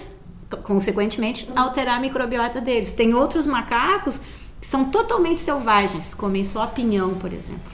consequentemente, 0.62 1.48
alterar 1.56 1.96
a 1.96 2.00
microbiota 2.00 2.60
deles. 2.60 2.92
Tem 2.92 3.14
outros 3.14 3.46
macacos 3.46 4.20
que 4.60 4.66
são 4.66 4.84
totalmente 4.84 5.40
selvagens, 5.40 6.14
comem 6.14 6.44
só 6.44 6.66
pinhão, 6.66 7.14
por 7.14 7.32
exemplo. 7.32 7.72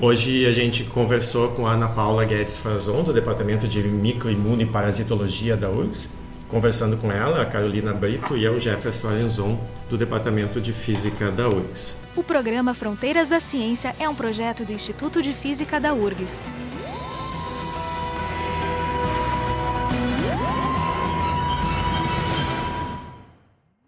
Hoje 0.00 0.46
a 0.46 0.52
gente 0.52 0.84
conversou 0.84 1.48
com 1.50 1.66
a 1.66 1.72
Ana 1.72 1.88
Paula 1.88 2.24
Guedes 2.24 2.58
Frazon, 2.58 3.02
do 3.02 3.12
Departamento 3.12 3.68
de 3.68 3.82
Microimune 3.82 4.66
Parasitologia 4.66 5.56
da 5.56 5.70
URGS, 5.70 6.14
conversando 6.52 6.98
com 6.98 7.10
ela, 7.10 7.40
a 7.40 7.46
Carolina 7.46 7.94
Brito 7.94 8.36
e 8.36 8.44
eu, 8.44 8.60
Jefferson 8.60 9.08
Arenzon, 9.08 9.58
do 9.88 9.96
Departamento 9.96 10.60
de 10.60 10.70
Física 10.70 11.30
da 11.30 11.48
URGS. 11.48 11.96
O 12.14 12.22
programa 12.22 12.74
Fronteiras 12.74 13.26
da 13.26 13.40
Ciência 13.40 13.96
é 13.98 14.06
um 14.06 14.14
projeto 14.14 14.62
do 14.62 14.70
Instituto 14.70 15.22
de 15.22 15.32
Física 15.32 15.80
da 15.80 15.94
URGS. 15.94 16.50